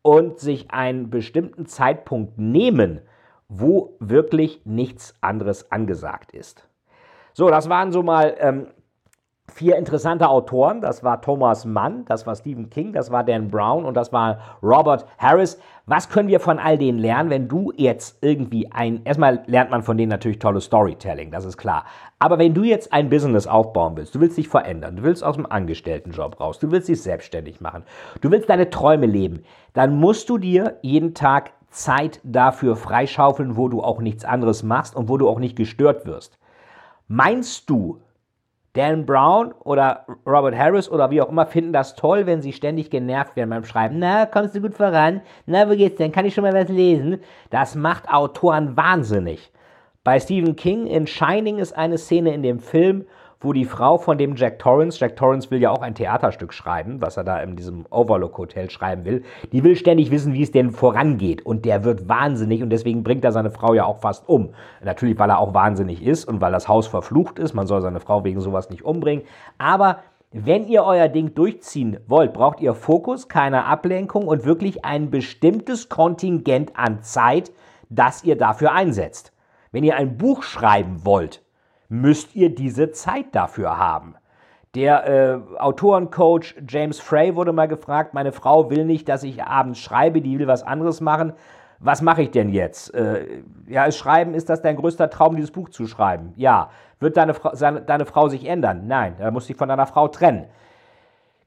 und 0.04 0.40
sich 0.40 0.72
einen 0.72 1.10
bestimmten 1.10 1.66
Zeitpunkt 1.66 2.38
nehmen, 2.38 3.02
wo 3.48 3.96
wirklich 4.00 4.62
nichts 4.66 5.16
anderes 5.22 5.72
angesagt 5.72 6.34
ist. 6.34 6.68
So, 7.34 7.50
das 7.50 7.68
waren 7.68 7.92
so 7.92 8.04
mal 8.04 8.36
ähm, 8.40 8.68
vier 9.52 9.78
interessante 9.78 10.30
Autoren. 10.30 10.82
Das 10.82 11.04
war 11.04 11.22
Thomas 11.22 11.66
Mann, 11.66 12.06
das 12.06 12.26
war 12.26 12.36
Stephen 12.36 12.70
King, 12.70 12.94
das 12.94 13.12
war 13.12 13.24
Dan 13.24 13.50
Brown 13.50 13.86
und 13.86 13.96
das 13.96 14.12
war 14.12 14.40
Robert 14.62 15.06
Harris. 15.18 15.60
Was 15.86 16.10
können 16.10 16.30
wir 16.30 16.40
von 16.40 16.60
all 16.60 16.78
denen 16.78 16.98
lernen, 16.98 17.30
wenn 17.30 17.48
du 17.48 17.72
jetzt 17.76 18.18
irgendwie 18.22 18.72
ein, 18.72 19.02
erstmal 19.04 19.44
lernt 19.48 19.70
man 19.70 19.84
von 19.84 19.98
denen 19.98 20.10
natürlich 20.10 20.40
tolles 20.40 20.66
Storytelling, 20.66 21.30
das 21.30 21.46
ist 21.46 21.58
klar. 21.58 21.86
Aber 22.20 22.40
wenn 22.40 22.54
du 22.54 22.64
jetzt 22.64 22.94
ein 22.94 23.10
Business 23.10 23.48
aufbauen 23.48 23.98
willst, 23.98 24.16
du 24.16 24.22
willst 24.22 24.38
dich 24.38 24.48
verändern, 24.48 24.96
du 24.96 25.04
willst 25.04 25.24
aus 25.24 25.36
dem 25.36 25.46
Angestelltenjob 25.46 26.40
raus, 26.40 26.60
du 26.60 26.72
willst 26.72 26.88
dich 26.88 27.02
selbstständig 27.02 27.60
machen, 27.60 27.84
du 28.22 28.32
willst 28.32 28.50
deine 28.50 28.70
Träume 28.70 29.06
leben, 29.06 29.44
dann 29.74 30.00
musst 30.00 30.30
du 30.30 30.38
dir 30.38 30.78
jeden 30.82 31.14
Tag 31.14 31.52
Zeit 31.70 32.22
dafür 32.24 32.76
freischaufeln, 32.76 33.58
wo 33.58 33.68
du 33.68 33.82
auch 33.82 34.00
nichts 34.00 34.24
anderes 34.24 34.64
machst 34.64 34.96
und 34.96 35.10
wo 35.10 35.18
du 35.18 35.28
auch 35.28 35.40
nicht 35.40 35.58
gestört 35.58 36.06
wirst. 36.06 36.38
Meinst 37.08 37.70
du, 37.70 38.00
Dan 38.74 39.06
Brown 39.06 39.54
oder 39.64 40.06
Robert 40.26 40.58
Harris 40.58 40.90
oder 40.90 41.12
wie 41.12 41.22
auch 41.22 41.30
immer 41.30 41.46
finden 41.46 41.74
das 41.74 41.96
toll, 41.96 42.26
wenn 42.26 42.42
sie 42.42 42.54
ständig 42.54 42.90
genervt 42.90 43.36
werden 43.36 43.52
beim 43.52 43.66
Schreiben. 43.66 44.00
Na, 44.00 44.26
kommst 44.26 44.56
du 44.56 44.62
gut 44.62 44.74
voran? 44.74 45.22
Na, 45.46 45.70
wo 45.70 45.76
geht's 45.76 45.98
denn? 45.98 46.12
Kann 46.12 46.26
ich 46.26 46.34
schon 46.34 46.44
mal 46.44 46.54
was 46.54 46.70
lesen? 46.70 47.20
Das 47.52 47.76
macht 47.76 48.10
Autoren 48.10 48.76
wahnsinnig. 48.76 49.52
Bei 50.04 50.20
Stephen 50.20 50.56
King 50.56 50.88
in 50.88 51.06
Shining 51.06 51.60
ist 51.60 51.78
eine 51.78 51.98
Szene 51.98 52.34
in 52.34 52.42
dem 52.42 52.60
Film, 52.60 53.06
wo 53.44 53.54
die 53.54 53.66
Frau 53.66 53.98
von 53.98 54.18
dem 54.18 54.36
Jack 54.36 54.60
Torrance, 54.60 55.00
Jack 55.00 55.16
Torrance 55.16 55.52
will 55.52 55.62
ja 55.62 55.72
auch 55.72 55.82
ein 55.82 55.96
Theaterstück 55.96 56.54
schreiben, 56.54 57.02
was 57.02 57.18
er 57.18 57.24
da 57.24 57.40
in 57.40 57.56
diesem 57.56 57.86
Overlook 57.90 58.38
Hotel 58.38 58.70
schreiben 58.70 59.06
will, 59.06 59.24
die 59.52 59.64
will 59.64 59.76
ständig 59.76 60.12
wissen, 60.12 60.34
wie 60.34 60.44
es 60.44 60.52
denn 60.52 60.72
vorangeht 60.72 61.46
und 61.46 61.66
der 61.66 61.84
wird 61.84 62.08
wahnsinnig 62.08 62.64
und 62.64 62.70
deswegen 62.70 63.04
bringt 63.04 63.26
er 63.26 63.32
seine 63.32 63.52
Frau 63.52 63.74
ja 63.74 63.86
auch 63.86 64.00
fast 64.00 64.28
um. 64.28 64.54
Natürlich, 64.84 65.20
weil 65.20 65.30
er 65.30 65.40
auch 65.40 65.54
wahnsinnig 65.54 66.02
ist 66.02 66.26
und 66.26 66.42
weil 66.42 66.52
das 66.52 66.68
Haus 66.68 66.88
verflucht 66.88 67.40
ist, 67.40 67.54
man 67.54 67.68
soll 67.68 67.82
seine 67.82 68.00
Frau 68.00 68.24
wegen 68.24 68.40
sowas 68.40 68.70
nicht 68.70 68.84
umbringen, 68.84 69.26
aber 69.58 70.00
wenn 70.36 70.68
ihr 70.68 70.84
euer 70.84 71.10
Ding 71.10 71.36
durchziehen 71.36 72.00
wollt, 72.08 72.34
braucht 72.34 72.60
ihr 72.60 72.74
Fokus, 72.74 73.28
keine 73.28 73.66
Ablenkung 73.66 74.28
und 74.28 74.46
wirklich 74.46 74.84
ein 74.84 75.12
bestimmtes 75.12 75.90
Kontingent 75.90 76.76
an 76.76 77.04
Zeit, 77.04 77.52
das 77.90 78.24
ihr 78.24 78.36
dafür 78.36 78.72
einsetzt. 78.72 79.32
Wenn 79.72 79.84
ihr 79.84 79.96
ein 79.96 80.18
Buch 80.18 80.42
schreiben 80.42 81.06
wollt, 81.06 81.44
müsst 81.90 82.36
ihr 82.36 82.54
diese 82.54 82.92
Zeit 82.92 83.28
dafür 83.34 83.78
haben. 83.78 84.16
Der 84.76 85.08
äh, 85.08 85.60
Autorencoach 85.60 86.56
James 86.68 87.00
Frey 87.00 87.36
wurde 87.36 87.54
mal 87.54 87.68
gefragt, 87.68 88.14
meine 88.16 88.32
Frau 88.32 88.72
will 88.72 88.86
nicht, 88.86 89.08
dass 89.08 89.24
ich 89.24 89.44
abends 89.44 89.80
schreibe, 89.80 90.22
die 90.22 90.40
will 90.40 90.48
was 90.48 90.64
anderes 90.64 91.00
machen. 91.00 91.34
Was 91.80 92.02
mache 92.02 92.24
ich 92.24 92.32
denn 92.32 92.50
jetzt? 92.50 92.94
Äh, 92.94 93.44
ja, 93.68 93.92
Schreiben, 93.92 94.34
ist 94.34 94.50
das 94.50 94.62
dein 94.62 94.78
größter 94.78 95.10
Traum, 95.10 95.36
dieses 95.36 95.52
Buch 95.52 95.70
zu 95.70 95.86
schreiben? 95.86 96.34
Ja. 96.38 96.70
Wird 97.00 97.18
deine, 97.18 97.34
Fra 97.34 97.56
seine, 97.56 97.82
deine 97.82 98.06
Frau 98.06 98.30
sich 98.30 98.46
ändern? 98.46 98.88
Nein, 98.88 99.16
da 99.20 99.30
muss 99.30 99.48
sich 99.48 99.58
von 99.58 99.68
deiner 99.68 99.86
Frau 99.86 100.08
trennen. 100.08 100.46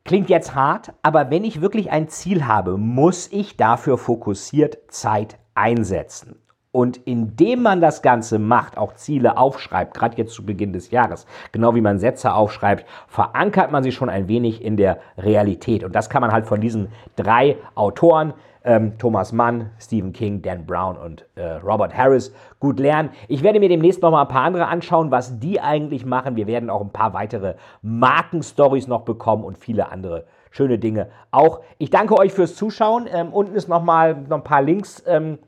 Klingt 0.05 0.29
jetzt 0.29 0.55
hart, 0.55 0.93
aber 1.03 1.31
wenn 1.31 1.43
ich 1.43 1.63
wirklich 1.63 1.91
ein 1.91 2.09
Ziel 2.09 2.47
habe, 2.47 2.77
muss 2.77 3.33
ich 3.33 3.57
dafür 3.57 3.99
fokussiert 3.99 4.79
Zeit 4.89 5.39
einsetzen. 5.55 6.37
Und 6.73 6.99
indem 6.99 7.63
man 7.63 7.81
das 7.81 8.03
Ganze 8.03 8.39
macht, 8.39 8.77
auch 8.77 8.95
Ziele 8.95 9.39
aufschreibt, 9.39 9.95
gerade 9.95 10.17
jetzt 10.19 10.35
zu 10.35 10.45
Beginn 10.45 10.73
des 10.75 10.91
Jahres, 10.91 11.27
genau 11.51 11.75
wie 11.75 11.81
man 11.81 11.99
Sätze 11.99 12.35
aufschreibt, 12.35 12.85
verankert 13.09 13.73
man 13.73 13.83
sie 13.83 13.93
schon 13.93 14.11
ein 14.11 14.29
wenig 14.29 14.63
in 14.63 14.77
der 14.77 14.99
Realität. 15.17 15.85
Und 15.85 15.95
das 15.95 16.11
kann 16.11 16.21
man 16.21 16.33
halt 16.33 16.47
von 16.47 16.61
diesen 16.61 16.89
drei 17.17 17.57
Autoren, 17.75 18.35
ähm, 18.67 18.99
Thomas 18.99 19.33
Mann, 19.33 19.71
Stephen 19.79 20.13
King, 20.13 20.43
Dan 20.43 20.67
Brown 20.67 20.97
und 20.99 21.25
äh, 21.37 21.53
Robert 21.65 21.97
Harris, 21.97 22.35
gut 22.59 22.81
lernen. 22.81 23.11
Ich 23.29 23.43
werde 23.43 23.61
mir 23.61 23.69
demnächst 23.69 24.03
noch 24.03 24.11
mal 24.11 24.23
ein 24.23 24.29
paar 24.29 24.43
andere 24.43 24.67
anschauen, 24.67 25.11
was 25.11 25.39
die 25.39 25.61
eigentlich 25.61 26.05
machen. 26.05 26.37
Wir 26.37 26.47
werden 26.47 26.69
auch 26.69 26.81
ein 26.81 26.91
paar 26.91 27.15
weitere 27.15 27.55
Markenstories 27.83 28.89
noch 28.89 29.03
bekommen 29.03 29.45
und 29.45 29.57
viele 29.57 29.91
andere 29.91 30.25
schöne 30.51 30.79
Dinge 30.79 31.09
auch. 31.31 31.61
Ich 31.79 31.91
danke 31.91 32.19
euch 32.19 32.33
fürs 32.33 32.57
Zuschauen. 32.57 33.07
Ähm, 33.13 33.33
unten 33.33 33.55
ist 33.55 33.69
noch 33.69 33.83
mal 33.83 34.17
noch 34.29 34.39
ein 34.39 34.45
paar 34.45 34.63
Links. 34.63 35.03
Ähm, 35.07 35.39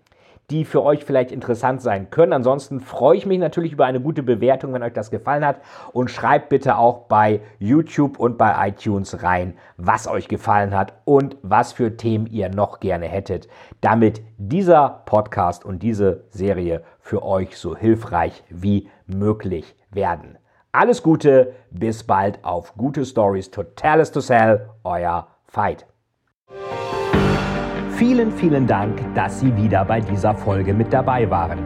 die 0.50 0.64
für 0.64 0.82
euch 0.82 1.04
vielleicht 1.04 1.30
interessant 1.30 1.82
sein 1.82 2.10
können. 2.10 2.32
Ansonsten 2.32 2.80
freue 2.80 3.16
ich 3.16 3.26
mich 3.26 3.38
natürlich 3.38 3.72
über 3.72 3.84
eine 3.84 4.00
gute 4.00 4.22
Bewertung, 4.22 4.72
wenn 4.72 4.82
euch 4.82 4.94
das 4.94 5.10
gefallen 5.10 5.44
hat. 5.44 5.60
Und 5.92 6.10
schreibt 6.10 6.48
bitte 6.48 6.78
auch 6.78 7.06
bei 7.06 7.40
YouTube 7.58 8.18
und 8.18 8.38
bei 8.38 8.68
iTunes 8.68 9.22
rein, 9.22 9.54
was 9.76 10.08
euch 10.08 10.28
gefallen 10.28 10.74
hat 10.74 10.94
und 11.04 11.36
was 11.42 11.72
für 11.72 11.96
Themen 11.96 12.26
ihr 12.26 12.48
noch 12.48 12.80
gerne 12.80 13.06
hättet, 13.06 13.48
damit 13.80 14.22
dieser 14.38 15.02
Podcast 15.04 15.64
und 15.64 15.82
diese 15.82 16.24
Serie 16.30 16.82
für 16.98 17.22
euch 17.22 17.58
so 17.58 17.76
hilfreich 17.76 18.42
wie 18.48 18.88
möglich 19.06 19.76
werden. 19.90 20.38
Alles 20.72 21.02
Gute, 21.02 21.54
bis 21.70 22.04
bald 22.04 22.44
auf 22.44 22.74
gute 22.76 23.04
Stories. 23.04 23.50
Totales 23.50 24.12
to 24.12 24.20
Sell, 24.20 24.68
euer 24.84 25.28
Veit. 25.50 25.86
Vielen, 27.98 28.30
vielen 28.30 28.64
Dank, 28.64 28.96
dass 29.16 29.40
Sie 29.40 29.56
wieder 29.56 29.84
bei 29.84 30.00
dieser 30.00 30.32
Folge 30.32 30.72
mit 30.72 30.92
dabei 30.92 31.28
waren. 31.28 31.58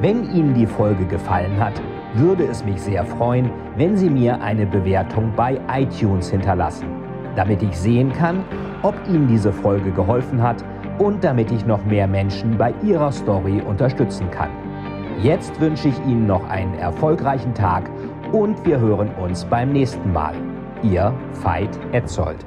Wenn 0.00 0.34
Ihnen 0.34 0.54
die 0.54 0.64
Folge 0.64 1.04
gefallen 1.04 1.60
hat, 1.60 1.74
würde 2.14 2.44
es 2.44 2.64
mich 2.64 2.80
sehr 2.80 3.04
freuen, 3.04 3.50
wenn 3.76 3.94
Sie 3.94 4.08
mir 4.08 4.40
eine 4.40 4.64
Bewertung 4.64 5.30
bei 5.36 5.60
iTunes 5.70 6.30
hinterlassen, 6.30 6.86
damit 7.36 7.62
ich 7.62 7.76
sehen 7.76 8.10
kann, 8.14 8.42
ob 8.80 8.94
Ihnen 9.06 9.28
diese 9.28 9.52
Folge 9.52 9.90
geholfen 9.90 10.42
hat 10.42 10.64
und 10.96 11.22
damit 11.22 11.52
ich 11.52 11.66
noch 11.66 11.84
mehr 11.84 12.06
Menschen 12.06 12.56
bei 12.56 12.72
ihrer 12.82 13.12
Story 13.12 13.60
unterstützen 13.60 14.30
kann. 14.30 14.48
Jetzt 15.20 15.60
wünsche 15.60 15.88
ich 15.88 15.98
Ihnen 16.06 16.26
noch 16.26 16.48
einen 16.48 16.72
erfolgreichen 16.78 17.52
Tag 17.52 17.90
und 18.32 18.64
wir 18.64 18.80
hören 18.80 19.10
uns 19.22 19.44
beim 19.44 19.70
nächsten 19.70 20.14
Mal. 20.14 20.32
Ihr 20.82 21.12
Veit 21.42 21.78
Etzold. 21.92 22.38